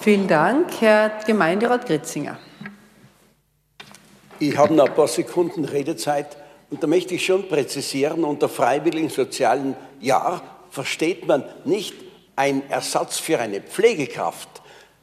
Vielen 0.01 0.27
Dank, 0.27 0.69
Herr 0.81 1.11
Gemeinderat 1.25 1.85
Gritzinger. 1.85 2.37
Ich 4.39 4.57
habe 4.57 4.73
noch 4.73 4.87
ein 4.87 4.93
paar 4.93 5.07
Sekunden 5.07 5.63
Redezeit 5.63 6.37
und 6.69 6.83
da 6.83 6.87
möchte 6.87 7.15
ich 7.15 7.25
schon 7.25 7.47
präzisieren, 7.47 8.23
unter 8.25 8.49
freiwilligen 8.49 9.09
sozialen 9.09 9.75
Jahr 10.01 10.41
versteht 10.69 11.27
man 11.27 11.45
nicht 11.65 11.93
ein 12.35 12.69
Ersatz 12.69 13.19
für 13.19 13.39
eine 13.39 13.61
Pflegekraft. 13.61 14.49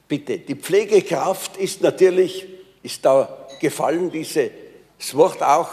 Bitte, 0.09 0.39
die 0.39 0.57
Pflegekraft 0.57 1.57
ist 1.57 1.83
natürlich, 1.83 2.47
ist 2.83 3.05
da 3.05 3.47
gefallen, 3.61 4.11
dieses 4.11 4.51
Wort 5.12 5.43
auch, 5.43 5.68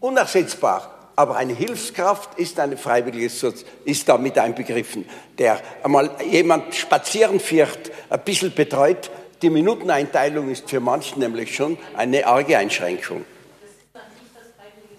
unersetzbar. 0.00 0.92
Aber 1.14 1.36
eine 1.36 1.54
Hilfskraft 1.54 2.38
ist 2.38 2.60
eine 2.60 2.76
freiwillige 2.76 3.30
Sozi 3.30 3.64
ist 3.86 4.06
damit 4.06 4.36
einbegriffen, 4.38 5.06
der 5.38 5.62
einmal 5.82 6.10
jemand 6.30 6.74
spazieren 6.74 7.40
fährt, 7.40 7.90
ein 8.10 8.20
bisschen 8.20 8.52
betreut. 8.52 9.10
Die 9.40 9.48
Minuteneinteilung 9.48 10.50
ist 10.50 10.68
für 10.68 10.80
manchen 10.80 11.20
nämlich 11.20 11.54
schon 11.54 11.78
eine 11.96 12.26
arge 12.26 12.58
Einschränkung. 12.58 13.24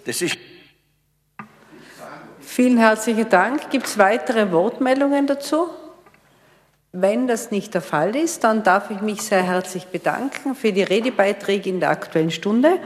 Das 0.06 0.22
ist 0.22 0.38
Vielen 2.58 2.80
herzlichen 2.80 3.30
Dank. 3.30 3.70
Gibt 3.70 3.86
es 3.86 4.00
weitere 4.00 4.52
Wortmeldungen 4.52 5.28
dazu? 5.28 5.70
Wenn 6.92 7.28
das 7.28 7.52
nicht 7.52 7.76
der 7.76 7.84
Fall 7.84 8.16
ist, 8.16 8.44
dann 8.44 8.64
darf 8.64 8.90
ich 8.90 9.00
mich 9.02 9.22
sehr 9.22 9.44
herzlich 9.44 9.86
bedanken 9.86 10.56
für 10.56 10.74
die 10.74 10.82
Redebeiträge 10.82 11.70
in 11.70 11.80
der 11.80 11.92
Aktuellen 11.92 12.32
Stunde 12.32 12.80